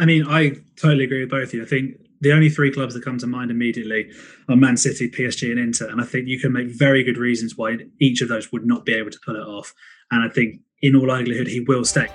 I 0.00 0.04
mean, 0.04 0.26
I 0.26 0.54
totally 0.76 1.04
agree 1.04 1.20
with 1.20 1.30
both 1.30 1.48
of 1.48 1.54
you. 1.54 1.62
I 1.62 1.66
think 1.66 2.00
the 2.20 2.32
only 2.32 2.48
three 2.48 2.72
clubs 2.72 2.94
that 2.94 3.04
come 3.04 3.18
to 3.18 3.26
mind 3.26 3.50
immediately 3.50 4.10
are 4.48 4.56
Man 4.56 4.76
City, 4.76 5.08
PSG, 5.08 5.50
and 5.50 5.60
Inter. 5.60 5.88
And 5.88 6.00
I 6.00 6.04
think 6.04 6.26
you 6.26 6.40
can 6.40 6.52
make 6.52 6.66
very 6.66 7.04
good 7.04 7.16
reasons 7.16 7.56
why 7.56 7.78
each 8.00 8.20
of 8.20 8.28
those 8.28 8.50
would 8.50 8.66
not 8.66 8.84
be 8.84 8.94
able 8.94 9.10
to 9.10 9.18
pull 9.24 9.36
it 9.36 9.46
off. 9.46 9.72
And 10.10 10.28
I 10.28 10.32
think, 10.32 10.60
in 10.82 10.96
all 10.96 11.06
likelihood, 11.06 11.46
he 11.46 11.60
will 11.60 11.84
stay. 11.84 12.08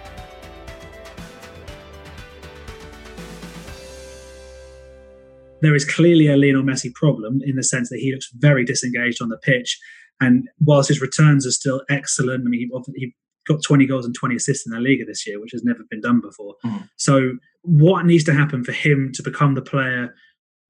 there 5.64 5.74
is 5.74 5.86
clearly 5.86 6.28
a 6.28 6.36
Lionel 6.36 6.62
Messi 6.62 6.94
problem 6.94 7.40
in 7.46 7.56
the 7.56 7.64
sense 7.64 7.90
that 7.90 8.00
he 8.00 8.12
looks 8.12 8.30
very 8.34 8.66
disengaged 8.66 9.22
on 9.22 9.30
the 9.30 9.38
pitch. 9.38 9.80
And 10.22 10.48
whilst 10.60 10.90
his 10.90 11.02
returns 11.02 11.46
are 11.46 11.52
still 11.52 11.82
excellent, 11.90 12.46
I 12.46 12.50
mean, 12.50 12.70
he, 12.70 12.94
he 12.96 13.16
got 13.48 13.64
20 13.64 13.86
goals 13.86 14.06
and 14.06 14.16
20 14.16 14.36
assists 14.36 14.66
in 14.66 14.72
the 14.72 14.80
Liga 14.80 15.06
this 15.06 15.28
year, 15.28 15.40
which 15.40 15.52
has 15.52 15.64
never 15.64 15.82
been 15.90 16.02
done 16.02 16.22
before. 16.22 16.56
Mm. 16.66 16.90
So, 16.98 17.34
what 17.64 18.06
needs 18.06 18.24
to 18.26 18.34
happen 18.34 18.64
for 18.64 18.74
him 18.74 19.12
to 19.14 19.24
become 19.24 19.56
the 19.56 19.62
player 19.62 20.14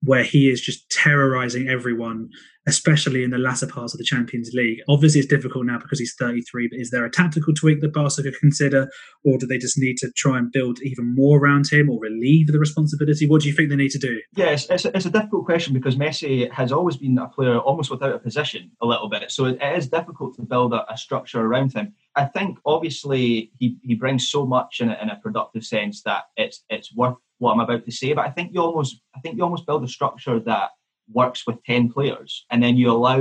where 0.04 0.24
he 0.24 0.50
is 0.50 0.62
just 0.62 0.90
terrorizing 0.90 1.68
everyone, 1.70 2.30
especially 2.68 3.24
in 3.24 3.32
the 3.32 3.38
latter 3.38 3.68
parts 3.68 3.94
of 3.94 3.98
the 3.98 4.04
Champions 4.04 4.52
League. 4.54 4.80
Obviously, 4.90 5.20
it's 5.20 5.30
difficult 5.30 5.66
now 5.66 5.80
because 5.80 6.00
he's 6.00 6.16
33, 6.20 6.70
but 6.70 6.80
is 6.80 6.92
there 6.92 7.06
a 7.06 7.12
tactical 7.12 7.54
tweak 7.54 7.82
that 7.82 7.94
Barca 7.94 8.22
could 8.22 8.40
consider, 8.40 8.90
or 9.24 9.38
do 9.38 9.46
they 9.46 9.58
just 9.58 9.78
need 9.78 9.98
to 9.98 10.12
try 10.16 10.38
and 10.38 10.52
build 10.52 10.80
even 10.82 11.14
more 11.16 11.40
around 11.40 11.68
him 11.72 11.90
or 11.90 12.00
relieve 12.00 12.48
the 12.48 12.60
responsibility? 12.60 13.28
What 13.28 13.42
do 13.42 13.48
you 13.48 13.56
think 13.56 13.70
they 13.70 13.76
need 13.76 13.92
to 13.92 14.00
do? 14.00 14.20
Yes, 14.36 14.68
it's, 14.70 14.86
it's, 14.86 15.06
a 15.06 15.10
difficult 15.10 15.46
question 15.46 15.74
because 15.74 15.96
Messi 15.96 16.52
has 16.52 16.72
always 16.72 16.98
been 16.98 17.18
a 17.18 17.28
player 17.28 17.58
almost 17.58 17.90
without 17.90 18.16
a 18.16 18.20
position 18.20 18.72
a 18.82 18.86
little 18.86 19.10
bit. 19.10 19.32
So 19.32 19.46
it 19.46 19.62
is 19.62 19.88
difficult 19.88 20.36
to 20.36 20.44
build 20.44 20.74
a, 20.74 20.92
a 20.92 20.98
structure 20.98 21.42
around 21.42 21.74
him. 21.74 21.94
I 22.16 22.26
think 22.26 22.60
obviously 22.66 23.52
he, 23.58 23.78
he 23.84 23.96
brings 23.96 24.30
so 24.30 24.46
much 24.46 24.80
in 24.80 24.90
a, 24.90 24.98
in 25.02 25.10
a 25.10 25.16
productive 25.16 25.64
sense 25.64 26.04
that 26.04 26.26
it's 26.38 26.64
it's 26.70 26.94
worth 26.94 27.16
what 27.44 27.54
I'm 27.54 27.60
about 27.60 27.86
to 27.86 27.92
say, 27.92 28.14
but 28.14 28.26
I 28.26 28.32
think 28.32 28.54
you 28.54 28.62
almost 28.62 29.00
I 29.16 29.20
think 29.20 29.38
you 29.38 29.44
almost 29.44 29.66
build 29.66 29.84
a 29.84 29.88
structure 29.88 30.40
that 30.40 30.72
works 31.12 31.46
with 31.46 31.64
10 31.66 31.92
players 31.92 32.46
and 32.50 32.64
then 32.64 32.78
you 32.78 32.90
allow 32.90 33.20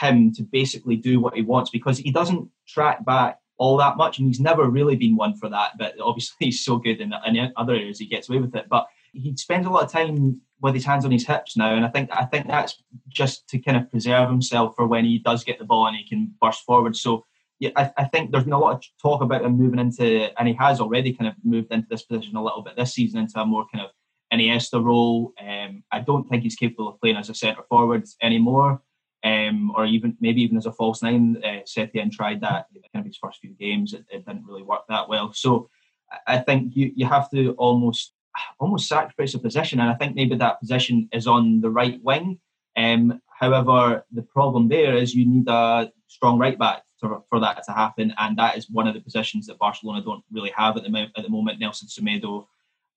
him 0.00 0.32
to 0.32 0.42
basically 0.42 0.96
do 0.96 1.20
what 1.20 1.34
he 1.34 1.42
wants 1.42 1.70
because 1.70 1.98
he 1.98 2.10
doesn't 2.10 2.48
track 2.66 3.04
back 3.04 3.38
all 3.58 3.76
that 3.76 3.96
much 3.96 4.18
and 4.18 4.28
he's 4.28 4.40
never 4.40 4.70
really 4.70 4.96
been 4.96 5.16
one 5.16 5.36
for 5.36 5.48
that 5.48 5.72
but 5.78 5.94
obviously 6.00 6.36
he's 6.46 6.64
so 6.64 6.78
good 6.78 7.00
in, 7.00 7.12
in 7.26 7.52
other 7.56 7.74
areas 7.74 7.98
he 7.98 8.06
gets 8.06 8.28
away 8.28 8.38
with 8.38 8.54
it. 8.54 8.66
But 8.70 8.86
he 9.12 9.36
spends 9.36 9.66
a 9.66 9.70
lot 9.70 9.84
of 9.84 9.90
time 9.90 10.40
with 10.60 10.74
his 10.74 10.84
hands 10.84 11.04
on 11.04 11.10
his 11.10 11.26
hips 11.26 11.56
now 11.56 11.74
and 11.74 11.84
I 11.84 11.88
think 11.88 12.08
I 12.12 12.24
think 12.24 12.46
that's 12.46 12.80
just 13.08 13.48
to 13.48 13.58
kind 13.58 13.76
of 13.76 13.90
preserve 13.90 14.30
himself 14.30 14.74
for 14.76 14.86
when 14.86 15.04
he 15.04 15.18
does 15.18 15.44
get 15.44 15.58
the 15.58 15.64
ball 15.64 15.86
and 15.86 15.96
he 15.96 16.08
can 16.08 16.32
burst 16.40 16.62
forward. 16.64 16.96
So 16.96 17.26
yeah, 17.62 17.70
I, 17.76 17.92
I, 17.96 18.04
think 18.06 18.32
there's 18.32 18.42
been 18.42 18.54
a 18.54 18.58
lot 18.58 18.74
of 18.74 18.82
talk 19.00 19.22
about 19.22 19.44
him 19.44 19.56
moving 19.56 19.78
into, 19.78 20.36
and 20.36 20.48
he 20.48 20.54
has 20.54 20.80
already 20.80 21.14
kind 21.14 21.28
of 21.28 21.34
moved 21.44 21.72
into 21.72 21.86
this 21.88 22.02
position 22.02 22.34
a 22.34 22.42
little 22.42 22.60
bit 22.60 22.74
this 22.74 22.92
season 22.92 23.20
into 23.20 23.40
a 23.40 23.46
more 23.46 23.66
kind 23.72 23.84
of 23.84 23.92
Iniesta 24.34 24.82
role. 24.82 25.32
Um, 25.40 25.84
I 25.92 26.00
don't 26.00 26.28
think 26.28 26.42
he's 26.42 26.56
capable 26.56 26.88
of 26.88 27.00
playing 27.00 27.18
as 27.18 27.30
a 27.30 27.34
centre 27.34 27.62
forward 27.68 28.04
anymore, 28.20 28.82
um, 29.22 29.70
or 29.76 29.86
even 29.86 30.16
maybe 30.20 30.42
even 30.42 30.56
as 30.56 30.66
a 30.66 30.72
false 30.72 31.04
nine. 31.04 31.40
Uh, 31.44 31.60
Setien 31.64 32.10
tried 32.10 32.40
that 32.40 32.66
in 32.74 32.82
kind 32.92 33.04
of 33.04 33.06
his 33.06 33.16
first 33.22 33.38
few 33.38 33.52
games. 33.52 33.94
It, 33.94 34.06
it, 34.10 34.26
didn't 34.26 34.44
really 34.44 34.64
work 34.64 34.82
that 34.88 35.08
well. 35.08 35.32
So 35.32 35.70
I 36.26 36.38
think 36.38 36.74
you 36.74 36.90
you 36.96 37.06
have 37.06 37.30
to 37.30 37.52
almost 37.58 38.12
almost 38.58 38.88
sacrifice 38.88 39.34
a 39.34 39.38
position, 39.38 39.78
and 39.78 39.88
I 39.88 39.94
think 39.94 40.16
maybe 40.16 40.34
that 40.34 40.58
position 40.58 41.08
is 41.12 41.28
on 41.28 41.60
the 41.60 41.70
right 41.70 42.02
wing. 42.02 42.40
Um, 42.76 43.22
however, 43.38 44.04
the 44.10 44.22
problem 44.22 44.68
there 44.68 44.96
is 44.96 45.14
you 45.14 45.28
need 45.28 45.46
a 45.46 45.92
strong 46.08 46.40
right 46.40 46.58
back 46.58 46.82
for, 47.28 47.40
that 47.40 47.62
to 47.64 47.72
happen. 47.72 48.14
And 48.18 48.36
that 48.38 48.56
is 48.56 48.70
one 48.70 48.86
of 48.86 48.94
the 48.94 49.00
positions 49.00 49.46
that 49.46 49.58
Barcelona 49.58 50.02
don't 50.02 50.24
really 50.30 50.52
have 50.56 50.76
at 50.76 50.84
the, 50.84 51.10
at 51.16 51.22
the 51.22 51.28
moment. 51.28 51.58
Nelson 51.58 51.88
Semedo, 51.88 52.46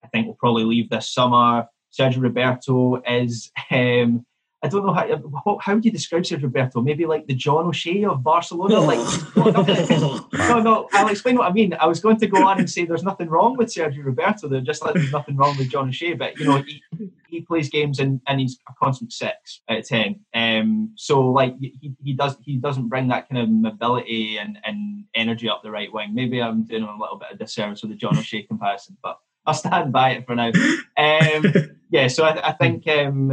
I 0.03 0.07
think, 0.07 0.27
will 0.27 0.35
probably 0.35 0.63
leave 0.63 0.89
this 0.89 1.09
summer. 1.09 1.67
Sergio 1.91 2.21
Roberto 2.21 3.01
is 3.01 3.51
um, 3.71 4.25
I 4.65 4.67
don't 4.67 4.85
know 4.85 4.93
how 4.93 5.59
how 5.61 5.75
do 5.75 5.85
you 5.87 5.91
describe 5.91 6.23
Sergio 6.23 6.43
Roberto? 6.43 6.81
Maybe 6.81 7.05
like 7.05 7.27
the 7.27 7.35
John 7.35 7.65
O'Shea 7.65 8.03
of 8.05 8.23
Barcelona. 8.23 8.79
Like 8.79 8.99
no, 9.35 10.59
no, 10.59 10.89
I'll 10.93 11.07
explain 11.09 11.37
what 11.37 11.49
I 11.49 11.53
mean. 11.53 11.75
I 11.79 11.85
was 11.85 11.99
going 11.99 12.17
to 12.17 12.27
go 12.27 12.45
on 12.47 12.59
and 12.59 12.69
say 12.69 12.85
there's 12.85 13.03
nothing 13.03 13.29
wrong 13.29 13.55
with 13.57 13.67
Sergio 13.67 14.03
Roberto. 14.03 14.47
There 14.47 14.61
just 14.61 14.83
like 14.83 14.95
there's 14.95 15.11
nothing 15.11 15.37
wrong 15.37 15.55
with 15.57 15.69
John 15.69 15.89
O'Shea, 15.89 16.13
but 16.13 16.37
you 16.39 16.45
know 16.45 16.57
he, 16.57 16.81
he 17.27 17.41
plays 17.41 17.69
games 17.69 17.99
and, 17.99 18.21
and 18.27 18.39
he's 18.39 18.59
a 18.67 18.73
constant 18.73 19.13
six 19.13 19.61
out 19.69 19.79
of 19.79 19.87
ten. 19.87 20.21
Um, 20.33 20.93
so 20.95 21.21
like 21.29 21.55
he, 21.59 21.93
he 22.03 22.13
does 22.13 22.37
he 22.41 22.57
doesn't 22.57 22.89
bring 22.89 23.07
that 23.09 23.29
kind 23.29 23.41
of 23.41 23.49
mobility 23.49 24.37
and, 24.37 24.57
and 24.65 25.05
energy 25.13 25.47
up 25.47 25.61
the 25.61 25.71
right 25.71 25.93
wing. 25.93 26.15
Maybe 26.15 26.41
I'm 26.41 26.63
doing 26.63 26.83
a 26.83 26.97
little 26.97 27.17
bit 27.19 27.31
of 27.31 27.39
disservice 27.39 27.81
with 27.81 27.91
the 27.91 27.97
John 27.97 28.17
O'Shea 28.17 28.43
comparison, 28.43 28.97
but 29.03 29.19
I'll 29.45 29.53
stand 29.53 29.93
by 29.93 30.11
it 30.11 30.25
for 30.25 30.35
now. 30.35 30.51
Um, 30.97 31.53
yeah, 31.89 32.07
so 32.07 32.23
I, 32.23 32.49
I 32.49 32.51
think 32.53 32.87
um, 32.87 33.31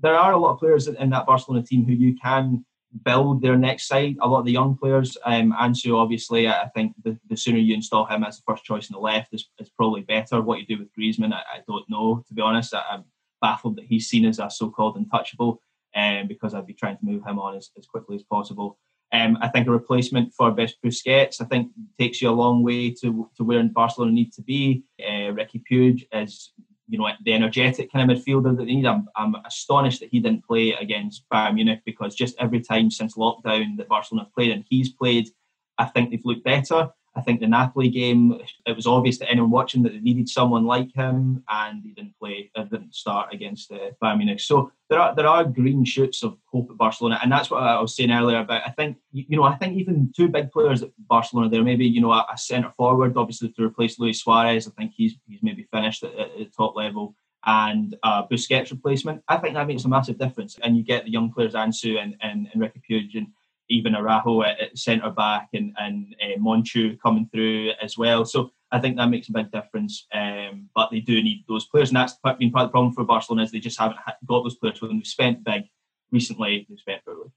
there 0.00 0.16
are 0.16 0.32
a 0.32 0.38
lot 0.38 0.52
of 0.52 0.58
players 0.58 0.88
in 0.88 1.10
that 1.10 1.26
Barcelona 1.26 1.64
team 1.64 1.84
who 1.84 1.92
you 1.92 2.16
can 2.16 2.64
build 3.04 3.42
their 3.42 3.56
next 3.56 3.86
side. 3.86 4.16
A 4.20 4.28
lot 4.28 4.40
of 4.40 4.46
the 4.46 4.52
young 4.52 4.76
players, 4.76 5.16
um, 5.24 5.52
Ansu, 5.52 5.96
obviously, 5.96 6.48
I 6.48 6.68
think 6.74 6.94
the, 7.04 7.18
the 7.28 7.36
sooner 7.36 7.58
you 7.58 7.74
install 7.74 8.06
him 8.06 8.24
as 8.24 8.36
the 8.36 8.42
first 8.46 8.64
choice 8.64 8.90
on 8.90 8.94
the 8.94 9.00
left 9.00 9.34
is, 9.34 9.48
is 9.58 9.68
probably 9.70 10.02
better. 10.02 10.40
What 10.40 10.60
you 10.60 10.66
do 10.66 10.78
with 10.78 10.92
Griezmann, 10.94 11.32
I, 11.32 11.40
I 11.40 11.60
don't 11.66 11.88
know, 11.88 12.24
to 12.26 12.34
be 12.34 12.42
honest. 12.42 12.74
I, 12.74 12.82
am 12.90 13.04
baffled 13.40 13.76
that 13.76 13.84
he's 13.84 14.08
seen 14.08 14.24
as 14.24 14.38
a 14.38 14.50
so 14.50 14.68
called 14.70 14.96
untouchable 14.96 15.62
um, 15.94 16.26
because 16.26 16.54
I'd 16.54 16.66
be 16.66 16.74
trying 16.74 16.96
to 16.98 17.04
move 17.04 17.24
him 17.24 17.38
on 17.38 17.56
as, 17.56 17.70
as 17.78 17.86
quickly 17.86 18.16
as 18.16 18.22
possible. 18.22 18.78
Um, 19.12 19.38
I 19.40 19.48
think 19.48 19.66
a 19.66 19.70
replacement 19.70 20.34
for 20.34 20.50
Best 20.50 20.76
Busquets, 20.84 21.40
I 21.40 21.44
think, 21.44 21.70
takes 21.98 22.20
you 22.20 22.28
a 22.28 22.32
long 22.32 22.62
way 22.62 22.90
to, 23.00 23.30
to 23.36 23.44
where 23.44 23.62
Barcelona 23.64 24.12
need 24.12 24.32
to 24.34 24.42
be. 24.42 24.82
Uh, 25.00 25.32
Riqui 25.32 25.62
Puig 25.70 26.06
is 26.12 26.52
you 26.88 26.98
know, 26.98 27.08
the 27.24 27.34
energetic 27.34 27.92
kind 27.92 28.10
of 28.10 28.18
midfielder 28.18 28.56
that 28.56 28.64
they 28.64 28.74
need. 28.74 28.86
I'm, 28.86 29.08
I'm 29.14 29.34
astonished 29.46 30.00
that 30.00 30.10
he 30.10 30.20
didn't 30.20 30.46
play 30.46 30.72
against 30.72 31.24
Bayern 31.32 31.54
Munich 31.54 31.80
because 31.84 32.14
just 32.14 32.34
every 32.38 32.60
time 32.60 32.90
since 32.90 33.16
lockdown 33.16 33.76
that 33.76 33.88
Barcelona 33.88 34.24
have 34.24 34.34
played 34.34 34.52
and 34.52 34.64
he's 34.68 34.90
played, 34.90 35.28
I 35.76 35.84
think 35.84 36.10
they've 36.10 36.24
looked 36.24 36.44
better. 36.44 36.90
I 37.18 37.22
think 37.22 37.40
the 37.40 37.48
Napoli 37.48 37.88
game, 37.88 38.40
it 38.64 38.76
was 38.76 38.86
obvious 38.86 39.18
to 39.18 39.28
anyone 39.28 39.50
watching 39.50 39.82
that 39.82 39.92
they 39.92 39.98
needed 39.98 40.28
someone 40.28 40.64
like 40.64 40.94
him, 40.94 41.42
and 41.48 41.82
he 41.82 41.90
didn't 41.90 42.16
play, 42.18 42.50
uh, 42.54 42.62
didn't 42.62 42.94
start 42.94 43.34
against 43.34 43.72
uh, 43.72 43.90
Bayern 44.00 44.18
Munich. 44.18 44.40
So 44.40 44.70
there 44.88 45.00
are 45.00 45.14
there 45.16 45.26
are 45.26 45.44
green 45.44 45.84
shoots 45.84 46.22
of 46.22 46.38
hope 46.46 46.70
at 46.70 46.76
Barcelona, 46.76 47.18
and 47.22 47.32
that's 47.32 47.50
what 47.50 47.62
I 47.62 47.80
was 47.80 47.96
saying 47.96 48.12
earlier 48.12 48.38
about. 48.38 48.62
I 48.64 48.70
think 48.70 48.98
you 49.10 49.36
know, 49.36 49.42
I 49.42 49.56
think 49.56 49.76
even 49.76 50.12
two 50.14 50.28
big 50.28 50.52
players 50.52 50.82
at 50.82 50.90
Barcelona 51.08 51.48
there, 51.48 51.64
maybe 51.64 51.86
you 51.86 52.00
know, 52.00 52.12
a, 52.12 52.24
a 52.32 52.38
centre 52.38 52.72
forward, 52.76 53.16
obviously 53.16 53.50
to 53.50 53.64
replace 53.64 53.98
Luis 53.98 54.20
Suarez. 54.20 54.68
I 54.68 54.70
think 54.78 54.92
he's 54.96 55.16
he's 55.26 55.42
maybe 55.42 55.66
finished 55.72 56.04
at, 56.04 56.16
at 56.16 56.38
the 56.38 56.44
top 56.56 56.76
level 56.76 57.16
and 57.46 57.96
uh, 58.02 58.26
Busquets 58.26 58.70
replacement. 58.70 59.22
I 59.28 59.36
think 59.38 59.54
that 59.54 59.66
makes 59.66 59.84
a 59.84 59.88
massive 59.88 60.18
difference. 60.18 60.58
And 60.62 60.76
you 60.76 60.82
get 60.82 61.04
the 61.04 61.10
young 61.10 61.32
players 61.32 61.54
Ansu 61.54 61.98
and, 61.98 62.16
and, 62.20 62.48
and 62.52 62.62
Riqui 62.62 62.82
Puig 62.88 63.26
even 63.68 63.94
Araujo 63.94 64.42
at, 64.42 64.60
at 64.60 64.78
centre 64.78 65.10
back 65.10 65.48
and 65.52 65.74
and 65.78 66.14
uh, 66.22 66.96
coming 67.02 67.28
through 67.32 67.70
as 67.82 67.96
well. 67.96 68.24
So 68.24 68.50
I 68.70 68.80
think 68.80 68.96
that 68.96 69.08
makes 69.08 69.28
a 69.28 69.32
big 69.32 69.50
difference. 69.50 70.06
Um, 70.12 70.68
but 70.74 70.90
they 70.90 71.00
do 71.00 71.22
need 71.22 71.44
those 71.48 71.66
players, 71.66 71.90
and 71.90 71.96
that's 71.96 72.14
been 72.38 72.50
part 72.50 72.64
of 72.64 72.68
the 72.68 72.72
problem 72.72 72.92
for 72.92 73.04
Barcelona 73.04 73.44
is 73.44 73.52
they 73.52 73.60
just 73.60 73.78
haven't 73.78 73.98
got 74.26 74.42
those 74.42 74.56
players 74.56 74.80
when 74.80 74.96
they've 74.96 75.06
spent 75.06 75.44
big 75.44 75.64
recently. 76.12 76.66
They've 76.68 76.78
spent 76.78 77.04
poorly. 77.04 77.30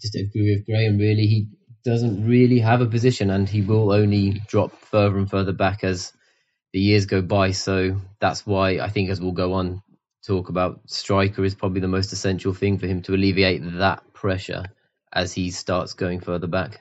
Just 0.00 0.16
agree 0.16 0.54
with 0.54 0.66
Graham. 0.66 0.98
Really, 0.98 1.26
he 1.26 1.48
doesn't 1.84 2.26
really 2.26 2.60
have 2.60 2.80
a 2.80 2.86
position, 2.86 3.30
and 3.30 3.48
he 3.48 3.62
will 3.62 3.92
only 3.92 4.40
drop 4.46 4.72
further 4.72 5.18
and 5.18 5.30
further 5.30 5.52
back 5.52 5.84
as 5.84 6.12
the 6.72 6.80
years 6.80 7.06
go 7.06 7.20
by. 7.20 7.52
So 7.52 7.96
that's 8.20 8.46
why 8.46 8.78
I 8.78 8.88
think, 8.88 9.10
as 9.10 9.20
we'll 9.20 9.32
go 9.32 9.54
on, 9.54 9.82
talk 10.26 10.48
about 10.48 10.80
striker 10.86 11.44
is 11.44 11.54
probably 11.54 11.80
the 11.80 11.88
most 11.88 12.12
essential 12.12 12.52
thing 12.52 12.78
for 12.78 12.86
him 12.86 13.02
to 13.02 13.14
alleviate 13.14 13.62
that 13.78 14.12
pressure 14.12 14.64
as 15.12 15.32
he 15.32 15.50
starts 15.50 15.92
going 15.92 16.20
further 16.20 16.46
back. 16.46 16.80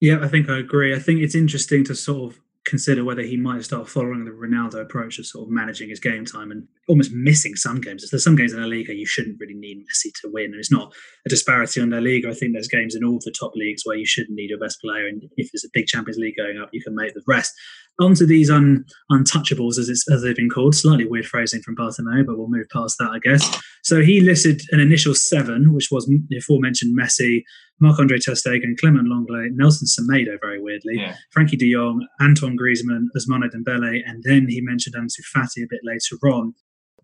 Yeah, 0.00 0.18
I 0.20 0.28
think 0.28 0.48
I 0.48 0.58
agree. 0.58 0.94
I 0.94 0.98
think 0.98 1.20
it's 1.20 1.34
interesting 1.34 1.84
to 1.84 1.94
sort 1.94 2.32
of 2.32 2.40
consider 2.66 3.04
whether 3.04 3.22
he 3.22 3.36
might 3.36 3.64
start 3.64 3.88
following 3.88 4.24
the 4.24 4.32
Ronaldo 4.32 4.82
approach 4.82 5.18
of 5.18 5.26
sort 5.26 5.46
of 5.46 5.50
managing 5.50 5.88
his 5.88 6.00
game 6.00 6.24
time 6.24 6.50
and 6.50 6.66
almost 6.88 7.12
missing 7.12 7.54
some 7.54 7.80
games. 7.80 8.10
There's 8.10 8.24
some 8.24 8.36
games 8.36 8.52
in 8.52 8.60
La 8.60 8.66
Liga 8.66 8.92
you 8.92 9.06
shouldn't 9.06 9.38
really 9.40 9.54
need 9.54 9.78
Messi 9.78 10.10
to 10.20 10.30
win, 10.32 10.46
and 10.46 10.56
it's 10.56 10.72
not 10.72 10.92
a 11.24 11.28
disparity 11.28 11.80
on 11.80 11.90
La 11.90 11.98
Liga. 11.98 12.28
I 12.28 12.34
think 12.34 12.52
there's 12.52 12.68
games 12.68 12.94
in 12.94 13.04
all 13.04 13.20
the 13.24 13.34
top 13.38 13.52
leagues 13.54 13.82
where 13.84 13.96
you 13.96 14.04
shouldn't 14.04 14.34
need 14.34 14.50
your 14.50 14.58
best 14.58 14.80
player, 14.80 15.06
and 15.06 15.22
if 15.36 15.50
there's 15.52 15.64
a 15.64 15.70
big 15.72 15.86
Champions 15.86 16.18
League 16.18 16.36
going 16.36 16.58
up, 16.58 16.70
you 16.72 16.82
can 16.82 16.94
make 16.94 17.14
the 17.14 17.22
rest. 17.26 17.54
Onto 17.98 18.26
these 18.26 18.50
un, 18.50 18.84
untouchables, 19.10 19.78
as, 19.78 19.88
it's 19.88 20.08
as 20.10 20.22
they've 20.22 20.36
been 20.36 20.50
called. 20.50 20.74
Slightly 20.74 21.06
weird 21.06 21.26
phrasing 21.26 21.62
from 21.62 21.76
Bartomeu, 21.76 22.26
but 22.26 22.36
we'll 22.36 22.48
move 22.48 22.66
past 22.70 22.96
that, 22.98 23.10
I 23.10 23.18
guess. 23.18 23.58
So 23.84 24.02
he 24.02 24.20
listed 24.20 24.60
an 24.70 24.80
initial 24.80 25.14
seven, 25.14 25.72
which 25.72 25.88
was 25.90 26.06
the 26.06 26.36
aforementioned 26.36 26.98
Messi, 26.98 27.42
Marc 27.80 27.98
Andre 27.98 28.18
Ter 28.18 28.32
Stegen, 28.32 28.76
Clement 28.78 29.08
Lenglet, 29.08 29.50
Nelson 29.52 29.86
Semedo, 29.86 30.36
very 30.40 30.60
weirdly, 30.60 30.96
yeah. 30.96 31.16
Frenkie 31.34 31.58
de 31.58 31.72
Jong, 31.72 32.06
Antoine 32.20 32.56
Griezmann, 32.56 33.06
Ousmane 33.16 33.50
Dembele, 33.50 34.00
and 34.06 34.22
then 34.24 34.46
he 34.48 34.60
mentioned 34.60 34.94
Ansu 34.94 35.20
Fati 35.34 35.62
a 35.62 35.68
bit 35.68 35.80
later 35.82 36.16
on. 36.26 36.54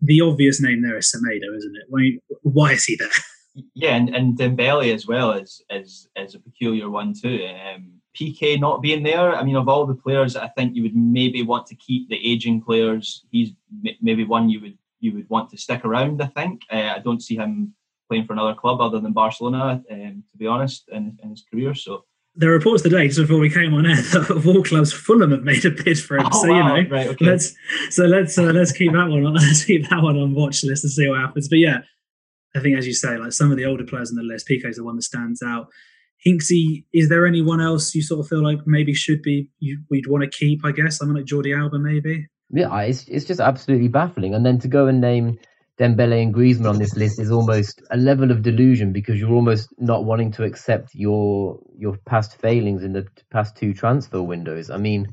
The 0.01 0.21
obvious 0.21 0.61
name 0.61 0.81
there 0.81 0.97
is 0.97 1.11
Semedo, 1.11 1.55
isn't 1.55 1.75
it? 1.75 1.85
Why, 1.89 2.17
why 2.41 2.73
is 2.73 2.85
he 2.85 2.95
there? 2.97 3.09
Yeah, 3.75 3.95
and, 3.95 4.09
and 4.13 4.37
Dembele 4.37 4.93
as 4.93 5.07
well 5.07 5.31
is, 5.31 5.63
is, 5.69 6.07
is 6.15 6.35
a 6.35 6.39
peculiar 6.39 6.89
one 6.89 7.13
too. 7.13 7.47
Um, 7.47 8.01
Piqué 8.19 8.59
not 8.59 8.81
being 8.81 9.03
there, 9.03 9.35
I 9.35 9.43
mean, 9.43 9.55
of 9.55 9.67
all 9.67 9.85
the 9.85 9.95
players, 9.95 10.35
I 10.35 10.47
think 10.49 10.75
you 10.75 10.83
would 10.83 10.95
maybe 10.95 11.41
want 11.41 11.65
to 11.67 11.75
keep 11.75 12.09
the 12.09 12.19
aging 12.23 12.61
players. 12.61 13.25
He's 13.31 13.51
maybe 14.01 14.23
one 14.23 14.49
you 14.49 14.61
would 14.61 14.77
you 14.99 15.13
would 15.13 15.29
want 15.29 15.49
to 15.49 15.57
stick 15.57 15.83
around. 15.83 16.21
I 16.21 16.27
think 16.27 16.61
uh, 16.71 16.93
I 16.95 16.99
don't 16.99 17.21
see 17.21 17.35
him 17.35 17.73
playing 18.09 18.25
for 18.25 18.33
another 18.33 18.53
club 18.53 18.79
other 18.79 18.99
than 18.99 19.11
Barcelona, 19.11 19.83
um, 19.91 20.23
to 20.31 20.37
be 20.37 20.47
honest, 20.47 20.87
in, 20.89 21.17
in, 21.21 21.31
his 21.31 21.43
career. 21.51 21.73
So 21.73 22.05
there 22.35 22.49
are 22.49 22.53
reports 22.53 22.83
today, 22.83 23.07
just 23.07 23.19
before 23.19 23.39
we 23.39 23.49
came 23.49 23.73
on 23.73 23.85
air, 23.85 23.95
that 24.13 24.29
of 24.29 24.47
all 24.47 24.63
clubs, 24.63 24.93
Fulham 24.93 25.31
have 25.31 25.43
made 25.43 25.65
a 25.65 25.71
bid 25.71 25.99
for 25.99 26.17
him. 26.17 26.27
Oh, 26.31 26.41
so 26.41 26.49
wow. 26.49 26.75
you 26.75 26.83
know, 26.83 26.89
right, 26.89 27.07
okay. 27.07 27.25
let's 27.25 27.55
so 27.89 28.05
let's 28.05 28.37
uh, 28.37 28.43
let's 28.43 28.71
keep 28.71 28.93
that 28.93 29.09
one 29.09 29.25
on 29.25 29.33
let's 29.47 29.65
keep 29.65 29.89
that 29.89 30.01
one 30.01 30.17
on 30.17 30.33
watch 30.33 30.63
list 30.63 30.83
and 30.83 30.93
see 30.93 31.09
what 31.09 31.19
happens. 31.19 31.49
But 31.49 31.59
yeah, 31.59 31.81
I 32.55 32.59
think 32.59 32.77
as 32.77 32.87
you 32.87 32.93
say, 32.93 33.17
like 33.17 33.33
some 33.33 33.51
of 33.51 33.57
the 33.57 33.65
older 33.65 33.83
players 33.83 34.09
on 34.09 34.17
the 34.17 34.23
list, 34.23 34.47
Piqué's 34.47 34.77
the 34.77 34.83
one 34.83 34.95
that 34.95 35.03
stands 35.03 35.41
out. 35.41 35.67
Hinksy, 36.25 36.85
is 36.93 37.09
there 37.09 37.25
anyone 37.25 37.61
else 37.61 37.93
you 37.93 38.01
sort 38.01 38.21
of 38.21 38.27
feel 38.27 38.43
like 38.43 38.59
maybe 38.65 38.93
should 38.93 39.21
be 39.21 39.49
you, 39.59 39.81
we'd 39.89 40.07
want 40.07 40.23
to 40.23 40.29
keep? 40.29 40.63
I 40.65 40.71
guess 40.71 41.01
I 41.01 41.05
mean 41.05 41.15
like 41.15 41.25
Jordi 41.25 41.57
Alba, 41.57 41.79
maybe. 41.79 42.27
Yeah, 42.49 42.81
it's 42.81 43.07
it's 43.07 43.25
just 43.25 43.39
absolutely 43.39 43.87
baffling. 43.87 44.33
And 44.33 44.45
then 44.45 44.59
to 44.59 44.67
go 44.67 44.87
and 44.87 45.01
name 45.01 45.37
Dembele 45.79 46.21
and 46.21 46.33
Griezmann 46.33 46.69
on 46.69 46.77
this 46.77 46.95
list 46.95 47.19
is 47.19 47.31
almost 47.31 47.81
a 47.89 47.97
level 47.97 48.29
of 48.29 48.43
delusion 48.43 48.93
because 48.93 49.19
you're 49.19 49.33
almost 49.33 49.69
not 49.79 50.05
wanting 50.05 50.31
to 50.33 50.43
accept 50.43 50.93
your 50.93 51.59
your 51.77 51.97
past 52.05 52.39
failings 52.39 52.83
in 52.83 52.93
the 52.93 53.07
past 53.31 53.57
two 53.57 53.73
transfer 53.73 54.21
windows. 54.21 54.69
I 54.69 54.77
mean, 54.77 55.07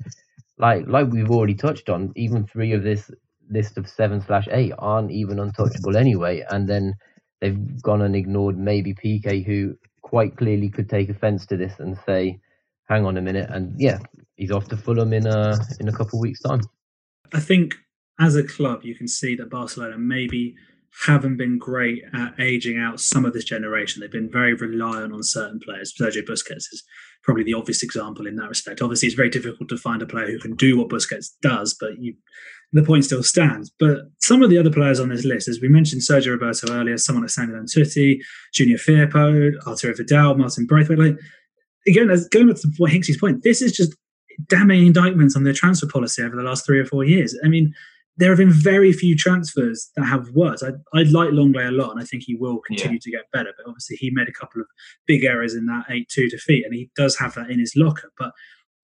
like 0.59 0.87
like 0.87 1.09
we've 1.11 1.31
already 1.31 1.55
touched 1.55 1.89
on, 1.89 2.13
even 2.15 2.47
three 2.47 2.73
of 2.73 2.83
this 2.83 3.11
list 3.51 3.79
of 3.79 3.89
seven 3.89 4.21
slash 4.21 4.49
eight 4.53 4.73
aren't 4.79 5.11
even 5.11 5.41
untouchable 5.41 5.97
anyway, 5.97 6.45
and 6.51 6.69
then 6.69 6.95
they've 7.41 7.83
gone 7.83 8.03
and 8.03 8.15
ignored 8.15 8.59
maybe 8.59 8.95
Piqué, 8.95 9.45
who 9.45 9.77
quite 10.03 10.37
clearly 10.37 10.69
could 10.69 10.89
take 10.89 11.09
offence 11.09 11.47
to 11.47 11.57
this 11.57 11.79
and 11.79 11.99
say, 12.07 12.41
"Hang 12.89 13.05
on 13.05 13.17
a 13.17 13.23
minute," 13.23 13.49
and 13.51 13.79
yeah, 13.81 13.99
he's 14.37 14.51
off 14.51 14.69
to 14.69 14.77
Fulham 14.77 15.13
in 15.13 15.27
a 15.27 15.59
in 15.81 15.89
a 15.89 15.93
couple 15.93 16.19
of 16.19 16.23
weeks' 16.23 16.41
time. 16.41 16.61
I 17.33 17.41
think 17.41 17.77
as 18.19 18.37
a 18.37 18.45
club, 18.45 18.85
you 18.85 18.95
can 18.95 19.09
see 19.09 19.35
that 19.37 19.51
Barcelona 19.51 19.99
maybe 19.99 20.57
haven't 21.07 21.37
been 21.37 21.59
great 21.59 22.03
at 22.13 22.39
aging 22.39 22.79
out 22.79 23.01
some 23.01 23.25
of 23.25 23.33
this 23.33 23.45
generation. 23.45 24.01
They've 24.01 24.11
been 24.11 24.31
very 24.31 24.55
reliant 24.55 25.13
on 25.13 25.23
certain 25.23 25.61
players. 25.61 25.95
Sergio 25.99 26.27
Busquets 26.27 26.73
is 26.73 26.83
probably 27.23 27.45
the 27.45 27.55
obvious 27.55 27.83
example 27.83 28.27
in 28.27 28.37
that 28.37 28.49
respect. 28.49 28.83
Obviously, 28.83 29.07
it's 29.07 29.17
very 29.17 29.31
difficult 29.31 29.69
to 29.69 29.77
find 29.77 30.03
a 30.03 30.07
player 30.07 30.27
who 30.27 30.39
can 30.39 30.57
do 30.57 30.77
what 30.77 30.89
Busquets 30.89 31.29
does, 31.43 31.77
but 31.79 31.99
you, 31.99 32.15
the 32.73 32.83
point 32.83 33.05
still 33.05 33.23
stands. 33.23 33.71
But 33.79 33.99
some 34.21 34.43
of 34.43 34.51
the 34.51 34.59
other 34.59 34.71
players 34.71 35.01
on 35.01 35.09
this 35.09 35.25
list, 35.25 35.49
as 35.49 35.61
we 35.61 35.69
mentioned 35.69 36.03
Sergio 36.03 36.33
Roberto 36.33 36.73
earlier, 36.73 36.99
someone 36.99 37.23
like 37.25 37.31
Samuel 37.31 37.61
Umtiti, 37.61 38.21
Junior 38.53 38.77
Firpo, 38.77 39.53
Arturo 39.67 39.95
Vidal, 39.95 40.37
Martin 40.37 40.67
Braithwaite. 40.67 40.99
Like, 40.99 41.19
again, 41.87 42.11
as 42.11 42.29
going 42.29 42.49
back 42.49 42.57
to 42.57 42.69
Hinksy's 42.69 43.19
point, 43.19 43.43
this 43.43 43.63
is 43.63 43.73
just 43.73 43.95
damning 44.49 44.87
indictments 44.87 45.37
on 45.37 45.45
their 45.45 45.53
transfer 45.53 45.87
policy 45.87 46.23
over 46.23 46.37
the 46.37 46.43
last 46.43 46.65
three 46.67 46.79
or 46.79 46.85
four 46.85 47.05
years. 47.05 47.37
I 47.45 47.49
mean, 47.49 47.75
there 48.17 48.31
have 48.31 48.39
been 48.39 48.53
very 48.53 48.93
few 48.93 49.17
transfers 49.17 49.91
that 49.97 50.05
have 50.05 50.29
worked. 50.31 50.63
I, 50.63 50.73
I 50.99 51.05
like 51.05 51.31
Lenglet 51.31 51.69
a 51.69 51.73
lot, 51.73 51.91
and 51.91 52.01
I 52.01 52.05
think 52.05 52.25
he 52.25 52.35
will 52.35 52.59
continue 52.59 52.95
yeah. 52.95 53.01
to 53.03 53.11
get 53.11 53.31
better. 53.33 53.53
But 53.57 53.69
obviously, 53.69 53.97
he 53.97 54.11
made 54.13 54.29
a 54.29 54.33
couple 54.33 54.61
of 54.61 54.67
big 55.07 55.25
errors 55.25 55.55
in 55.55 55.67
that 55.67 55.87
eight-two 55.89 56.29
defeat, 56.29 56.65
and 56.65 56.75
he 56.75 56.91
does 56.97 57.17
have 57.19 57.35
that 57.35 57.51
in 57.51 57.59
his 57.59 57.75
locker. 57.77 58.13
But 58.19 58.33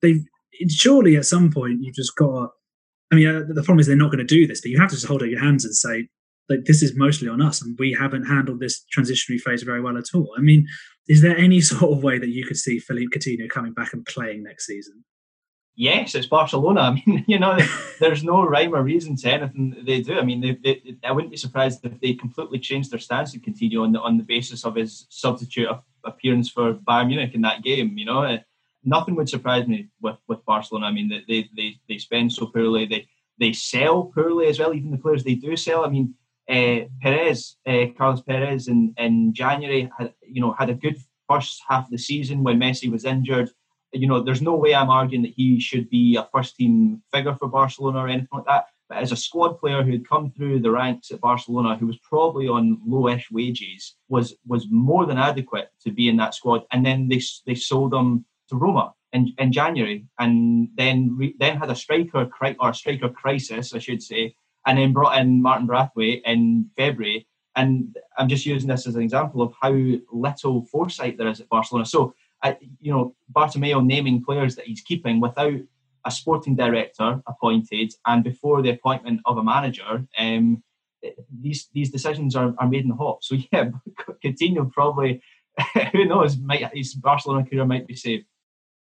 they 0.03 0.21
surely 0.69 1.17
at 1.17 1.27
some 1.27 1.53
point 1.53 1.83
you've 1.83 1.97
just 1.97 2.17
got. 2.17 2.29
To, 2.29 2.49
I 3.12 3.15
mean, 3.15 3.29
uh, 3.29 3.43
the 3.47 3.62
problem 3.62 3.79
is 3.79 3.87
they're 3.87 3.97
not 3.97 4.11
going 4.11 4.19
to 4.19 4.25
do 4.25 4.47
this, 4.47 4.61
but 4.61 4.71
you 4.71 4.81
have 4.81 4.91
to 4.91 4.97
just 4.97 5.07
hold 5.07 5.23
up 5.23 5.29
your 5.29 5.41
hands 5.41 5.65
and 5.65 5.75
say, 5.75 6.09
like, 6.49 6.65
this 6.65 6.83
is 6.83 6.97
mostly 6.97 7.29
on 7.29 7.43
us, 7.43 7.62
and 7.62 7.77
we 7.79 7.93
haven't 7.93 8.25
handled 8.25 8.61
this 8.61 8.85
transitionary 8.97 9.41
phase 9.41 9.62
very 9.62 9.81
well 9.81 9.99
at 9.99 10.15
all. 10.15 10.33
I 10.37 10.41
mean, 10.41 10.67
is 11.09 11.23
there 11.23 11.37
any 11.37 11.61
sort 11.73 11.93
of 11.93 12.03
way 12.03 12.19
that 12.19 12.29
you 12.29 12.47
could 12.47 12.57
see 12.57 12.79
Philippe 12.79 13.17
Coutinho 13.17 13.49
coming 13.49 13.73
back 13.73 13.93
and 13.93 14.05
playing 14.07 14.43
next 14.43 14.67
season? 14.67 15.05
Yes, 15.77 16.15
it's 16.15 16.27
Barcelona. 16.27 16.81
I 16.89 16.91
mean, 16.95 17.25
you 17.29 17.39
know, 17.39 17.57
there's 18.01 18.25
no 18.25 18.45
rhyme 18.45 18.75
or 18.75 18.83
reason 18.83 19.17
to 19.17 19.31
anything 19.31 19.77
they 19.87 20.01
do. 20.01 20.19
I 20.19 20.25
mean, 20.25 20.41
they, 20.41 20.53
they, 20.53 20.97
I 21.05 21.12
wouldn't 21.12 21.31
be 21.31 21.37
surprised 21.37 21.85
if 21.85 22.01
they 22.01 22.15
completely 22.15 22.59
changed 22.59 22.91
their 22.91 22.99
stance 22.99 23.35
and 23.35 23.43
continue 23.43 23.83
on 23.83 23.93
the 23.93 24.01
on 24.01 24.17
the 24.17 24.25
basis 24.25 24.65
of 24.65 24.75
his 24.75 25.07
substitute 25.11 25.69
appearance 26.05 26.51
for 26.51 26.75
Bayern 26.75 27.09
Munich 27.09 27.35
in 27.35 27.43
that 27.43 27.62
game. 27.62 27.97
You 27.97 28.07
know, 28.07 28.23
uh, 28.25 28.39
nothing 28.85 29.15
would 29.17 29.29
surprise 29.29 29.69
me 29.69 29.89
with, 30.01 30.17
with 30.27 30.45
Barcelona. 30.45 30.87
I 30.87 30.93
mean, 30.93 31.09
they, 31.29 31.49
they 31.57 31.77
they 31.89 31.99
spend 31.99 32.33
so 32.33 32.47
poorly. 32.47 32.87
They 32.87 33.07
they 33.39 33.53
sell 33.53 34.05
poorly 34.05 34.47
as 34.49 34.59
well. 34.59 34.75
Even 34.75 34.91
the 34.91 34.99
players 34.99 35.23
they 35.23 35.35
do 35.35 35.57
sell. 35.57 35.85
I 35.85 35.91
mean, 35.91 36.15
uh, 36.49 36.87
Perez, 37.03 37.57
uh, 37.67 37.87
Carlos 37.97 38.23
Perez, 38.23 38.69
in 38.69 38.95
in 38.97 39.35
January, 39.35 39.91
had, 39.99 40.15
you 40.27 40.41
know, 40.41 40.53
had 40.53 40.71
a 40.71 40.75
good 40.75 40.97
first 41.29 41.62
half 41.69 41.87
of 41.87 41.91
the 41.91 41.99
season 41.99 42.45
when 42.45 42.61
Messi 42.61 42.91
was 42.91 43.05
injured 43.05 43.51
you 43.97 44.07
know, 44.07 44.23
there's 44.23 44.43
no 44.43 44.55
way 44.55 44.75
I'm 44.75 44.91
arguing 44.91 45.23
that 45.23 45.35
he 45.37 45.61
should 45.61 45.89
be 45.91 46.17
a 46.17 46.29
first 46.33 46.57
team 46.57 47.03
figure 47.13 47.35
for 47.35 47.49
Barcelona 47.49 47.99
or 48.01 48.09
anything 48.09 48.29
like 48.33 48.47
that. 48.47 48.67
But 48.89 48.99
as 48.99 49.13
a 49.13 49.17
squad 49.17 49.59
player 49.59 49.83
who 49.83 49.93
had 49.93 50.09
come 50.09 50.31
through 50.31 50.61
the 50.61 50.71
ranks 50.71 51.11
at 51.11 51.21
Barcelona, 51.21 51.77
who 51.77 51.87
was 51.87 51.99
probably 51.99 52.47
on 52.47 52.81
lowish 52.87 53.31
wages, 53.33 53.97
was 54.09 54.35
was 54.47 54.69
more 54.71 55.07
than 55.07 55.19
adequate 55.19 55.71
to 55.85 55.91
be 55.91 56.09
in 56.09 56.17
that 56.19 56.35
squad. 56.35 56.63
And 56.71 56.87
then 56.87 57.09
they 57.09 57.21
they 57.47 57.55
sold 57.55 57.93
him 57.93 58.25
to 58.49 58.57
Roma 58.57 58.95
in, 59.13 59.35
in 59.39 59.53
January, 59.53 60.07
and 60.19 60.69
then 60.77 61.17
re, 61.17 61.35
then 61.39 61.57
had 61.57 61.71
a 61.71 61.75
striker 61.75 62.29
or 62.61 62.71
a 62.71 62.75
striker 62.75 63.09
crisis, 63.09 63.75
I 63.75 63.79
should 63.79 64.03
say, 64.03 64.37
and 64.67 64.79
then 64.79 64.93
brought 64.93 65.19
in 65.19 65.43
Martin 65.43 65.67
Braithwaite 65.67 66.23
in 66.25 66.71
February. 66.77 67.27
And 67.57 67.97
I'm 68.19 68.29
just 68.29 68.47
using 68.47 68.69
this 68.69 68.87
as 68.87 68.95
an 68.95 69.03
example 69.03 69.41
of 69.43 69.55
how 69.61 69.73
little 70.13 70.67
foresight 70.67 71.17
there 71.17 71.29
is 71.29 71.41
at 71.41 71.49
Barcelona. 71.49 71.87
So 71.87 72.15
you 72.81 72.93
know, 72.93 73.15
Bartomeu 73.33 73.85
naming 73.85 74.25
players 74.25 74.57
that 74.57 74.67
he's 74.67 74.83
keeping 74.83 75.21
without 75.21 75.61
a 76.05 76.11
sporting 76.11 76.55
director 76.55 77.21
appointed 77.27 77.93
and 78.07 78.23
before 78.23 78.63
the 78.63 78.71
appointment 78.71 79.21
of 79.27 79.37
a 79.37 79.43
manager, 79.43 80.07
um, 80.19 80.63
these 81.41 81.69
these 81.73 81.91
decisions 81.91 82.35
are, 82.37 82.55
are 82.59 82.69
made 82.69 82.83
in 82.83 82.89
the 82.89 82.95
hop. 82.95 83.23
So 83.23 83.37
yeah, 83.53 83.71
Coutinho 84.25 84.71
probably, 84.71 85.23
who 85.93 86.05
knows, 86.05 86.39
might 86.39 86.71
his 86.75 86.95
Barcelona 86.95 87.45
career 87.47 87.65
might 87.65 87.87
be 87.87 87.97
saved. 87.97 88.27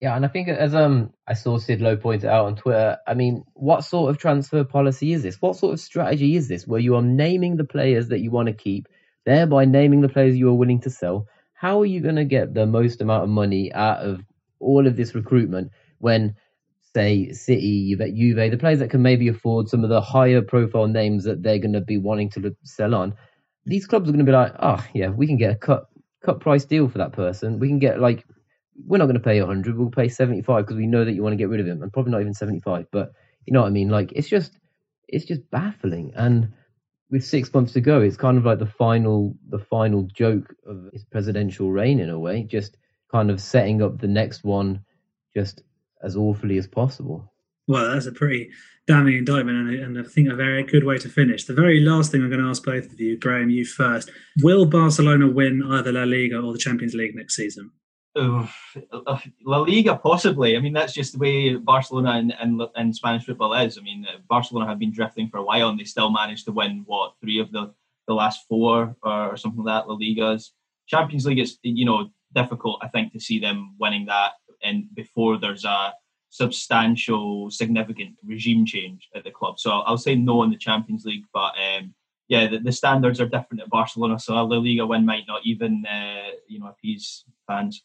Yeah, 0.02 0.16
and 0.16 0.24
I 0.24 0.30
think 0.30 0.48
as 0.48 0.74
um 0.74 1.14
I 1.28 1.34
saw 1.34 1.58
Sid 1.58 1.82
Lowe 1.82 1.98
point 1.98 2.24
out 2.24 2.46
on 2.46 2.56
Twitter, 2.56 2.98
I 3.06 3.14
mean, 3.14 3.44
what 3.54 3.84
sort 3.84 4.10
of 4.10 4.18
transfer 4.18 4.64
policy 4.64 5.12
is 5.12 5.24
this? 5.24 5.42
What 5.42 5.58
sort 5.58 5.74
of 5.74 5.80
strategy 5.80 6.36
is 6.36 6.48
this 6.48 6.66
where 6.66 6.80
you 6.80 6.96
are 6.96 7.02
naming 7.02 7.58
the 7.58 7.66
players 7.66 8.08
that 8.10 8.20
you 8.20 8.32
want 8.32 8.48
to 8.48 8.54
keep, 8.54 8.88
thereby 9.26 9.66
naming 9.66 10.02
the 10.02 10.10
players 10.10 10.38
you 10.38 10.48
are 10.50 10.54
willing 10.54 10.82
to 10.82 10.90
sell, 10.90 11.28
how 11.60 11.82
are 11.82 11.86
you 11.86 12.00
going 12.00 12.16
to 12.16 12.24
get 12.24 12.54
the 12.54 12.66
most 12.66 13.02
amount 13.02 13.22
of 13.22 13.30
money 13.30 13.70
out 13.74 13.98
of 13.98 14.22
all 14.62 14.88
of 14.88 14.96
this 14.96 15.14
recruitment 15.14 15.70
when, 15.98 16.34
say, 16.96 17.34
City, 17.34 17.94
Juve, 17.98 18.50
the 18.50 18.58
players 18.58 18.80
that 18.80 18.90
can 18.90 19.02
maybe 19.02 19.28
afford 19.28 19.68
some 19.68 19.84
of 19.84 19.90
the 19.90 20.00
higher 20.00 20.42
profile 20.42 20.88
names 20.88 21.26
that 21.26 21.44
they're 21.44 21.60
going 21.60 21.74
to 21.74 21.82
be 21.82 21.98
wanting 21.98 22.30
to 22.30 22.56
sell 22.64 22.96
on, 22.96 23.14
these 23.66 23.86
clubs 23.86 24.08
are 24.08 24.14
going 24.14 24.26
to 24.26 24.32
be 24.32 24.38
like, 24.38 24.54
oh, 24.62 24.82
yeah, 24.94 25.10
we 25.10 25.28
can 25.28 25.36
get 25.36 25.52
a 25.52 25.56
cut 25.56 25.88
cut 26.24 26.40
price 26.40 26.64
deal 26.64 26.88
for 26.88 27.00
that 27.00 27.12
person. 27.12 27.60
We 27.60 27.68
can 27.68 27.80
get 27.80 28.00
like, 28.00 28.26
we're 28.86 28.98
not 28.98 29.08
going 29.08 29.16
to 29.16 29.20
pay 29.20 29.42
100, 29.42 29.78
we'll 29.78 29.92
pay 29.92 30.08
75 30.08 30.64
because 30.66 30.78
we 30.78 30.88
know 30.88 31.04
that 31.04 31.12
you 31.12 31.22
want 31.24 31.34
to 31.34 31.38
get 31.38 31.50
rid 31.50 31.60
of 31.60 31.68
him, 31.68 31.84
and 31.84 31.92
probably 31.92 32.14
not 32.14 32.22
even 32.22 32.34
75. 32.34 32.86
But 32.90 33.12
you 33.46 33.52
know 33.52 33.64
what 33.64 33.68
I 33.68 33.72
mean? 33.72 33.90
Like, 33.90 34.14
it's 34.14 34.30
just, 34.30 34.58
it's 35.10 35.26
just 35.26 35.42
baffling. 35.52 36.14
And 36.16 36.54
with 37.10 37.26
six 37.26 37.54
months 37.54 37.74
to 37.74 37.82
go, 37.82 38.02
it's 38.02 38.18
kind 38.18 38.38
of 38.38 38.46
like 38.46 38.60
the 38.60 38.66
final 38.66 39.36
the 39.50 39.60
final 39.60 40.04
joke 40.04 40.56
of 40.66 40.90
his 40.94 41.04
presidential 41.04 41.72
reign 41.72 42.00
in 42.00 42.10
a 42.10 42.20
way, 42.20 42.44
just 42.44 42.78
kind 43.12 43.32
of 43.32 43.42
setting 43.42 43.82
up 43.82 44.00
the 44.00 44.08
next 44.08 44.44
one 44.44 44.84
just 45.34 45.64
as 46.04 46.16
awfully 46.16 46.58
as 46.58 46.68
possible. 46.68 47.32
Well, 47.68 47.94
that's 47.94 48.08
a 48.08 48.12
pretty 48.12 48.50
damning 48.88 49.18
indictment 49.18 49.70
and, 49.70 49.98
and 49.98 50.00
I 50.00 50.10
think 50.10 50.30
a 50.30 50.36
very 50.36 50.64
good 50.64 50.84
way 50.84 50.98
to 50.98 51.10
finish. 51.10 51.46
The 51.46 51.54
very 51.54 51.80
last 51.80 52.12
thing 52.12 52.24
I'm 52.24 52.30
going 52.30 52.42
to 52.42 52.50
ask 52.50 52.64
both 52.64 52.92
of 52.92 53.00
you, 53.00 53.18
Graham, 53.18 53.52
you 53.52 53.64
first. 53.64 54.10
Will 54.42 54.66
Barcelona 54.66 55.28
win 55.28 55.62
either 55.64 55.92
La 55.92 56.04
Liga 56.04 56.40
or 56.40 56.52
the 56.54 56.60
Champions 56.60 56.96
League 56.96 57.16
next 57.16 57.36
season? 57.36 57.72
La 58.16 59.58
Liga, 59.60 59.96
possibly. 59.96 60.58
I 60.58 60.60
mean, 60.60 60.74
that's 60.74 60.94
just 60.94 61.14
the 61.14 61.20
way 61.20 61.56
Barcelona 61.56 62.14
and, 62.14 62.34
and, 62.40 62.62
and, 62.76 62.96
Spanish 62.96 63.26
football 63.26 63.54
is. 63.54 63.78
I 63.78 63.82
mean, 63.82 64.08
Barcelona 64.28 64.68
have 64.68 64.80
been 64.80 64.92
drifting 64.92 65.30
for 65.30 65.38
a 65.38 65.44
while, 65.44 65.70
and 65.70 65.80
they 65.80 65.84
still 65.84 66.10
managed 66.10 66.46
to 66.46 66.52
win 66.52 66.84
what 66.86 67.14
three 67.22 67.40
of 67.40 67.52
the, 67.52 67.72
the 68.08 68.14
last 68.14 68.48
four 68.48 68.96
or, 69.04 69.38
something 69.38 69.64
like 69.64 69.84
that. 69.84 69.90
La 69.90 69.96
Ligas, 69.96 70.50
Champions 70.88 71.26
League 71.26 71.40
is 71.40 71.60
you 71.62 71.86
know 71.86 72.10
difficult. 72.34 72.80
I 72.82 72.88
think 72.88 73.14
to 73.14 73.20
see 73.20 73.40
them 73.40 73.76
winning 73.80 74.08
that, 74.08 74.34
and 74.64 74.86
before 74.96 75.38
there's 75.38 75.66
a 75.66 75.94
substantial, 76.32 77.50
significant 77.52 78.16
regime 78.26 78.66
change 78.66 79.08
at 79.16 79.24
the 79.24 79.32
club. 79.32 79.60
So 79.60 79.72
I'll, 79.72 79.98
say 79.98 80.16
no 80.16 80.44
in 80.44 80.52
the 80.52 80.58
Champions 80.58 81.06
League, 81.06 81.26
but 81.34 81.54
um, 81.58 81.94
yeah, 82.28 82.48
the, 82.48 82.60
the, 82.60 82.72
standards 82.72 83.20
are 83.20 83.28
different 83.28 83.62
at 83.62 83.70
Barcelona, 83.70 84.20
so 84.20 84.34
a 84.34 84.42
La 84.44 84.58
Liga 84.58 84.86
win 84.86 85.06
might 85.06 85.26
not 85.28 85.42
even 85.44 85.86
uh, 85.86 86.30
you 86.48 86.60
know 86.60 86.68
appease 86.68 87.24
fans. 87.48 87.84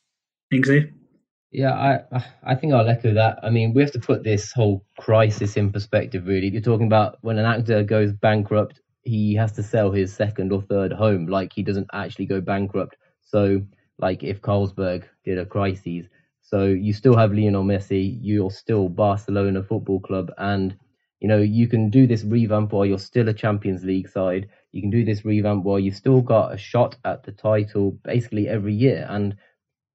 Yeah, 1.52 1.72
I 1.72 2.24
I 2.42 2.54
think 2.56 2.72
I'll 2.72 2.88
echo 2.88 3.14
that. 3.14 3.38
I 3.42 3.50
mean, 3.50 3.74
we 3.74 3.82
have 3.82 3.92
to 3.92 4.00
put 4.00 4.24
this 4.24 4.52
whole 4.52 4.84
crisis 4.98 5.56
in 5.56 5.70
perspective. 5.72 6.26
Really, 6.26 6.48
you're 6.48 6.60
talking 6.60 6.86
about 6.88 7.18
when 7.22 7.38
an 7.38 7.46
actor 7.46 7.82
goes 7.84 8.12
bankrupt, 8.12 8.80
he 9.04 9.34
has 9.36 9.52
to 9.52 9.62
sell 9.62 9.92
his 9.92 10.12
second 10.14 10.52
or 10.52 10.62
third 10.62 10.92
home. 10.92 11.26
Like 11.26 11.52
he 11.52 11.62
doesn't 11.62 11.88
actually 11.92 12.26
go 12.26 12.40
bankrupt. 12.40 12.96
So, 13.22 13.62
like 13.98 14.22
if 14.24 14.42
Carlsberg 14.42 15.04
did 15.24 15.38
a 15.38 15.46
crisis, 15.46 16.06
so 16.42 16.64
you 16.66 16.92
still 16.92 17.16
have 17.16 17.32
Lionel 17.32 17.64
Messi, 17.64 18.18
you're 18.20 18.50
still 18.50 18.88
Barcelona 18.88 19.62
Football 19.62 20.00
Club, 20.00 20.32
and 20.38 20.76
you 21.20 21.28
know 21.28 21.38
you 21.38 21.68
can 21.68 21.88
do 21.88 22.06
this 22.06 22.24
revamp 22.24 22.72
while 22.72 22.84
you're 22.84 22.98
still 22.98 23.28
a 23.28 23.34
Champions 23.34 23.84
League 23.84 24.08
side. 24.08 24.48
You 24.72 24.82
can 24.82 24.90
do 24.90 25.04
this 25.04 25.24
revamp 25.24 25.64
while 25.64 25.78
you've 25.78 25.94
still 25.94 26.20
got 26.20 26.52
a 26.52 26.58
shot 26.58 26.96
at 27.04 27.22
the 27.22 27.32
title 27.32 27.92
basically 28.02 28.48
every 28.48 28.74
year. 28.74 29.06
And 29.08 29.36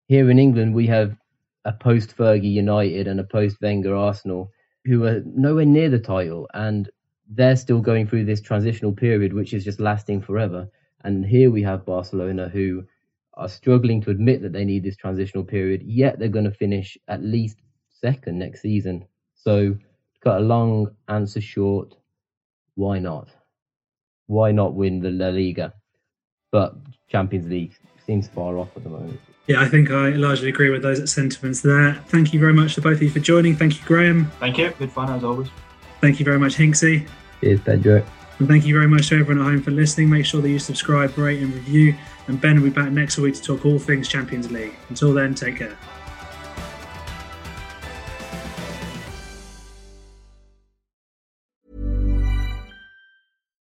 here 0.10 0.32
in 0.32 0.40
England, 0.40 0.74
we 0.74 0.88
have 0.88 1.16
a 1.66 1.72
post 1.72 2.18
Fergie 2.18 2.52
United 2.52 3.08
and 3.08 3.20
a 3.20 3.24
post 3.24 3.58
Wenger 3.62 3.96
Arsenal 3.96 4.52
who 4.84 5.06
are 5.06 5.22
nowhere 5.24 5.66
near 5.66 5.88
the 5.88 6.00
title, 6.00 6.50
and 6.56 6.90
they're 7.30 7.56
still 7.56 7.80
going 7.80 8.08
through 8.08 8.26
this 8.26 8.42
transitional 8.42 8.92
period, 8.92 9.34
which 9.34 9.54
is 9.54 9.64
just 9.64 9.80
lasting 9.80 10.20
forever. 10.20 10.68
And 11.04 11.24
here 11.24 11.52
we 11.52 11.62
have 11.62 11.86
Barcelona 11.86 12.50
who 12.50 12.86
are 13.36 13.48
struggling 13.48 14.02
to 14.02 14.10
admit 14.10 14.42
that 14.42 14.52
they 14.52 14.66
need 14.66 14.84
this 14.84 14.98
transitional 14.98 15.44
period, 15.44 15.84
yet 15.84 16.18
they're 16.18 16.28
going 16.28 16.52
to 16.52 16.52
finish 16.52 16.98
at 17.08 17.22
least 17.22 17.58
second 18.02 18.40
next 18.40 18.64
season. 18.64 19.06
So, 19.36 19.78
cut 20.24 20.38
a 20.38 20.44
long 20.44 20.88
answer 21.08 21.40
short, 21.40 21.96
why 22.74 22.98
not? 22.98 23.30
Why 24.26 24.52
not 24.54 24.74
win 24.74 25.02
the 25.02 25.12
La 25.12 25.30
Liga? 25.30 25.72
But 26.52 26.74
Champions 27.10 27.48
League 27.48 27.76
seems 28.10 28.28
far 28.28 28.58
off 28.58 28.76
at 28.76 28.84
the 28.84 28.90
moment. 28.90 29.20
Yeah, 29.46 29.62
I 29.62 29.68
think 29.68 29.92
I 29.92 30.10
largely 30.10 30.50
agree 30.50 30.72
with 30.72 30.82
those 30.82 31.12
sentiments 31.12 31.62
there. 31.62 31.94
Thank 32.08 32.34
you 32.34 32.40
very 32.40 32.54
much 32.54 32.74
to 32.76 32.82
both 32.82 32.98
of 32.98 33.04
you 33.04 33.10
for 33.12 33.20
joining. 33.20 33.56
Thank 33.56 33.80
you, 33.80 33.86
Graham. 33.86 34.32
Thank 34.40 34.58
you. 34.58 34.72
Good 34.80 34.92
fun 34.92 35.12
as 35.12 35.24
always. 35.24 35.50
Thank 36.02 36.20
you 36.20 36.26
very 36.26 36.40
much, 36.40 36.56
Hinksy. 36.56 37.08
Cheers, 37.42 37.62
Pedro. 37.62 38.04
And 38.40 38.48
thank 38.48 38.66
you 38.66 38.74
very 38.74 38.88
much 38.88 39.10
to 39.10 39.20
everyone 39.20 39.46
at 39.46 39.52
home 39.52 39.62
for 39.62 39.72
listening. 39.72 40.10
Make 40.10 40.26
sure 40.26 40.42
that 40.42 40.50
you 40.50 40.58
subscribe, 40.58 41.16
rate, 41.18 41.42
and 41.42 41.54
review. 41.54 41.96
And 42.28 42.42
Ben 42.42 42.56
will 42.56 42.70
be 42.70 42.74
back 42.74 42.92
next 42.92 43.20
week 43.20 43.36
to 43.36 43.42
talk 43.44 43.66
all 43.66 43.78
things 43.78 44.08
Champions 44.08 44.52
League. 44.52 44.74
Until 44.90 45.14
then, 45.14 45.36
take 45.36 45.58
care. 45.58 45.78